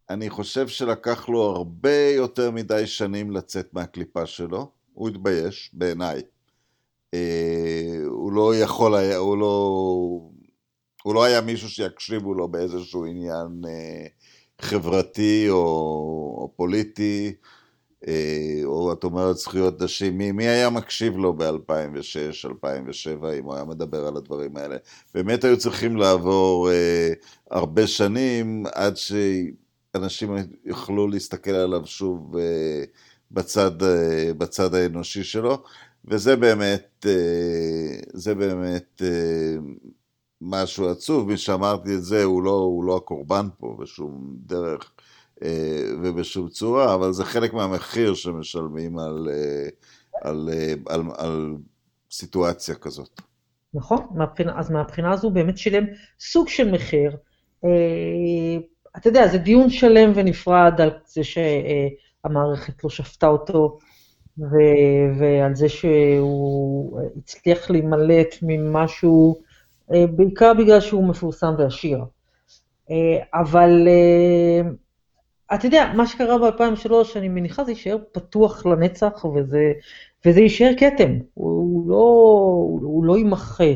אני 0.10 0.30
חושב 0.30 0.68
שלקח 0.68 1.30
לו 1.30 1.42
הרבה 1.42 2.10
יותר 2.16 2.52
מדי 2.52 2.88
שנים 2.88 3.32
לצאת 3.32 3.74
מהקליפה 3.74 4.26
שלו. 4.26 4.72
הוא 4.96 5.10
התבייש, 5.10 5.72
בעיניי. 5.74 6.22
אה, 7.14 7.98
הוא 8.06 8.32
לא 8.32 8.56
יכול 8.56 8.96
היה, 8.96 9.18
הוא 9.18 9.38
לא... 9.38 10.22
הוא 11.04 11.16
לא 11.16 11.24
היה 11.24 11.42
מישהו 11.42 11.70
שיקשיבו 11.70 12.34
לו 12.34 12.48
באיזשהו 12.48 13.06
עניין 13.06 13.62
אה, 13.68 14.06
חברתי 14.62 15.50
או, 15.50 15.56
או 16.38 16.54
פוליטי, 16.56 17.34
אה, 18.08 18.62
או 18.64 18.94
את 18.94 19.04
אומרת 19.04 19.38
זכויות 19.38 19.82
נשים, 19.82 20.18
מי, 20.18 20.32
מי 20.32 20.48
היה 20.48 20.70
מקשיב 20.70 21.18
לו 21.18 21.34
ב-2006, 21.34 22.50
2007, 22.50 23.34
אם 23.34 23.44
הוא 23.44 23.56
היה 23.56 23.64
מדבר 23.64 24.08
על 24.08 24.18
הדברים 24.18 24.58
האלה? 24.58 24.78
באמת 25.14 25.44
היו 25.44 25.58
צריכים 25.58 25.98
לעבור 25.98 26.70
הרבה 27.52 27.88
שנים 27.88 28.66
עד 28.74 28.94
שאנשים 28.98 30.36
יוכלו 30.66 31.08
להסתכל 31.08 31.52
עליו 31.52 31.86
שוב 31.86 32.36
בצד, 33.32 33.84
אה, 33.84 34.32
בצד 34.38 34.74
האנושי 34.74 35.24
שלו, 35.24 35.64
וזה 36.06 36.36
באמת, 36.36 37.06
אה, 37.06 38.00
זה 38.14 38.36
באמת 38.36 39.02
אה, 39.06 39.56
משהו 40.42 40.90
עצוב, 40.90 41.28
מי 41.28 41.38
שאמרתי 41.38 41.96
את 41.96 42.04
זה, 42.04 42.24
הוא 42.24 42.44
לא, 42.44 42.52
הוא 42.52 42.84
לא 42.84 42.98
הקורבן 42.98 43.48
פה 43.60 43.78
בשום 43.80 44.36
דרך 44.46 44.92
ובשום 46.04 46.50
צורה, 46.50 46.94
אבל 46.94 47.14
זה 47.14 47.26
חלק 47.26 47.54
מהמחיר 47.54 48.14
שמשלמים 48.14 49.00
על, 49.00 49.30
על, 50.22 50.50
על, 50.86 51.02
על 51.18 51.56
סיטואציה 52.12 52.76
כזאת. 52.76 53.22
נכון, 53.74 54.00
מהבחינה, 54.12 54.60
אז 54.60 54.72
מהבחינה 54.72 55.12
הזו 55.12 55.30
באמת 55.30 55.58
שילם 55.58 55.84
סוג 56.20 56.48
של 56.48 56.72
מחיר. 56.72 57.18
אתה 58.98 59.10
יודע, 59.10 59.28
זה 59.28 59.38
דיון 59.38 59.70
שלם 59.70 60.12
ונפרד 60.16 60.82
על 60.82 60.90
זה 61.06 61.24
ש... 61.24 61.38
המערכת 62.26 62.84
לא 62.84 62.90
שפטה 62.90 63.28
אותו, 63.28 63.78
ו- 64.40 65.20
ועל 65.20 65.56
זה 65.56 65.70
שהוא 65.70 67.00
הצליח 67.18 67.70
להימלט 67.70 68.36
ממשהו, 68.42 69.42
אה, 69.94 70.08
בעיקר 70.08 70.54
בגלל 70.54 70.80
שהוא 70.80 71.08
מפורסם 71.08 71.54
ועשיר. 71.58 72.00
אה, 72.92 73.18
אבל 73.34 73.88
אה, 73.88 74.70
אתה 75.56 75.68
יודע, 75.68 75.92
מה 75.96 76.08
שקרה 76.08 76.38
ב-2003, 76.38 76.92
אני 77.16 77.30
מניחה 77.30 77.64
זה 77.64 77.72
יישאר 77.72 77.98
פתוח 78.12 78.66
לנצח, 78.66 79.26
וזה, 79.26 79.74
וזה 80.26 80.42
יישאר 80.42 80.72
כתם, 80.78 81.12
הוא 81.34 81.90
לא, 81.90 81.96
הוא 82.82 83.06
לא 83.06 83.18
יימחה. 83.18 83.74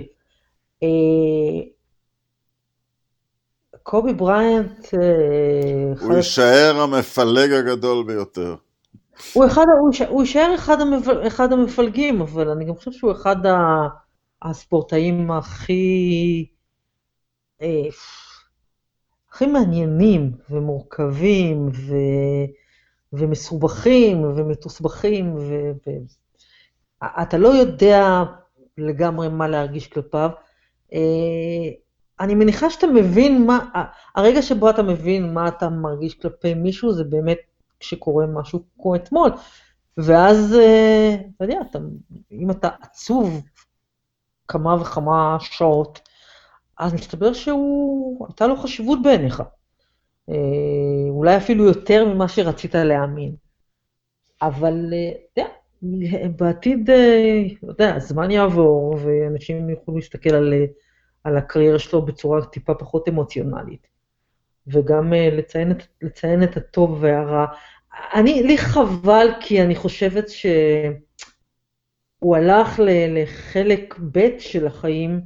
קובי 3.89 4.13
בריינט... 4.13 4.93
אה, 4.93 5.93
הוא 6.01 6.13
יישאר 6.13 6.81
המפלג 6.81 7.51
הגדול 7.51 8.05
ביותר. 8.07 8.55
הוא, 9.33 9.45
אחד, 9.45 9.65
הוא 10.09 10.21
יישאר 10.21 10.55
אחד, 10.55 10.81
המפל, 10.81 11.27
אחד 11.27 11.53
המפלגים, 11.53 12.21
אבל 12.21 12.49
אני 12.49 12.65
גם 12.65 12.75
חושב 12.75 12.91
שהוא 12.91 13.11
אחד 13.11 13.35
הספורטאים 14.41 15.31
הכי... 15.31 16.45
אה, 17.61 17.87
הכי 19.29 19.45
מעניינים 19.45 20.31
ומורכבים 20.49 21.69
ו, 21.69 21.95
ומסובכים 23.13 24.23
ומתוסבכים, 24.23 25.35
ואתה 27.01 27.37
ו, 27.37 27.39
לא 27.39 27.49
יודע 27.49 28.23
לגמרי 28.77 29.29
מה 29.29 29.47
להרגיש 29.47 29.87
כלפיו. 29.87 30.29
אה, 30.93 31.69
אני 32.19 32.35
מניחה 32.35 32.69
שאתה 32.69 32.87
מבין 32.87 33.45
מה, 33.45 33.59
הרגע 34.15 34.41
שבו 34.41 34.69
אתה 34.69 34.83
מבין 34.83 35.33
מה 35.33 35.47
אתה 35.47 35.69
מרגיש 35.69 36.13
כלפי 36.13 36.53
מישהו, 36.53 36.93
זה 36.93 37.03
באמת 37.03 37.37
כשקורה 37.79 38.25
משהו 38.27 38.63
כמו 38.79 38.95
אתמול. 38.95 39.31
ואז, 39.97 40.55
אה, 40.59 41.15
אתה 41.35 41.45
יודע, 41.45 41.59
אתה, 41.69 41.79
אם 42.31 42.51
אתה 42.51 42.69
עצוב 42.81 43.41
כמה 44.47 44.81
וכמה 44.81 45.37
שעות, 45.39 45.99
אז 46.77 46.93
מסתבר 46.93 47.33
שהייתה 47.33 48.47
לו 48.47 48.55
חשיבות 48.57 49.01
בעיניך. 49.03 49.43
אה, 50.29 50.35
אולי 51.09 51.37
אפילו 51.37 51.65
יותר 51.65 52.05
ממה 52.05 52.27
שרצית 52.27 52.75
להאמין. 52.75 53.35
אבל, 54.41 54.93
אתה 55.33 55.41
יודע, 55.41 55.49
בעתיד, 56.37 56.89
אתה 56.89 57.65
יודע, 57.71 57.95
הזמן 57.95 58.31
יעבור, 58.31 58.97
ואנשים 59.03 59.69
יוכלו 59.69 59.95
להסתכל 59.95 60.29
על, 60.29 60.53
על 61.23 61.37
הקריירה 61.37 61.79
שלו 61.79 62.05
בצורה 62.05 62.45
טיפה 62.45 62.73
פחות 62.73 63.07
אמוציונלית. 63.07 63.87
וגם 64.67 65.13
לציין 65.13 65.71
את, 65.71 65.83
לציין 66.01 66.43
את 66.43 66.57
הטוב 66.57 66.97
והרע. 67.01 67.45
אני, 68.13 68.43
לי 68.43 68.57
חבל, 68.57 69.27
כי 69.41 69.61
אני 69.61 69.75
חושבת 69.75 70.25
שהוא 70.29 72.35
הלך 72.35 72.79
לחלק 73.09 73.99
ב' 74.11 74.39
של 74.39 74.67
החיים, 74.67 75.21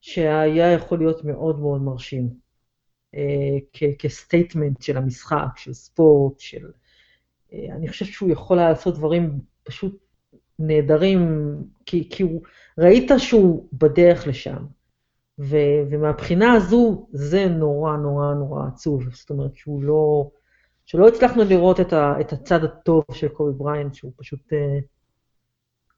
שהיה 0.00 0.72
יכול 0.72 0.98
להיות 0.98 1.24
מאוד 1.24 1.60
מאוד 1.60 1.82
מרשים. 1.82 2.30
כסטייטמנט 3.98 4.82
של 4.82 4.96
המשחק, 4.96 5.48
של 5.56 5.72
ספורט, 5.72 6.40
של... 6.40 6.70
אני 7.52 7.88
חושבת 7.88 8.08
שהוא 8.08 8.30
יכול 8.30 8.58
היה 8.58 8.68
לעשות 8.68 8.94
דברים 8.94 9.40
פשוט 9.62 9.98
נהדרים, 10.58 11.52
כי, 11.86 12.08
כי 12.10 12.22
הוא, 12.22 12.42
ראית 12.78 13.10
שהוא 13.18 13.68
בדרך 13.72 14.26
לשם. 14.26 14.66
ו, 15.40 15.56
ומהבחינה 15.90 16.52
הזו, 16.52 17.06
זה 17.12 17.46
נורא 17.48 17.96
נורא 17.96 18.34
נורא 18.34 18.66
עצוב. 18.66 19.02
זאת 19.14 19.30
אומרת 19.30 19.56
שהוא 19.56 19.82
לא, 19.82 20.30
שלא 20.86 21.08
הצלחנו 21.08 21.44
לראות 21.44 21.80
את, 21.80 21.92
ה, 21.92 22.14
את 22.20 22.32
הצד 22.32 22.64
הטוב 22.64 23.04
של 23.12 23.28
קובי 23.28 23.52
בריינט, 23.52 23.94
שהוא 23.94 24.12
פשוט 24.16 24.52
אה, 24.52 24.78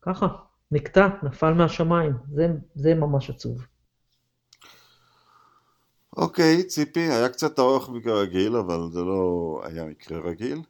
ככה, 0.03 0.27
נקטע, 0.71 1.09
נפל 1.23 1.53
מהשמיים. 1.53 2.13
זה, 2.33 2.49
זה 2.75 2.95
ממש 2.95 3.31
עצוב. 3.31 3.67
אוקיי, 6.17 6.61
okay, 6.61 6.67
ציפי, 6.67 7.01
היה 7.01 7.29
קצת 7.29 7.59
ארוך 7.59 7.91
מהרגיל, 7.91 8.57
אבל 8.57 8.89
זה 8.93 9.01
לא 9.01 9.61
היה 9.65 9.85
מקרה 9.85 10.21
רגיל. 10.21 10.63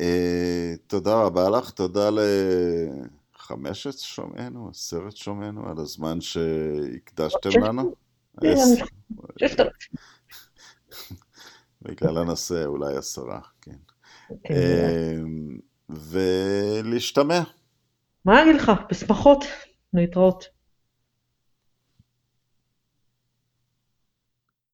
Uh, 0.00 0.02
תודה 0.86 1.22
רבה 1.22 1.50
לך, 1.50 1.70
תודה 1.70 2.10
לחמשת 3.50 3.98
שומענו, 3.98 4.68
עשרת 4.68 5.16
שומענו, 5.16 5.68
על 5.70 5.78
הזמן 5.78 6.20
שהקדשתם 6.20 7.50
לנו. 7.64 7.94
בגלל 11.82 12.18
הנושא 12.18 12.64
אולי 12.64 12.96
עשרה, 12.96 13.40
כן. 13.60 13.76
Uh, 14.30 14.50
ולהשתמע. 15.88 17.40
מה 18.24 18.42
אגיד 18.42 18.56
לך? 18.56 18.72
בשמחות, 18.90 19.44
להתראות. 19.94 20.44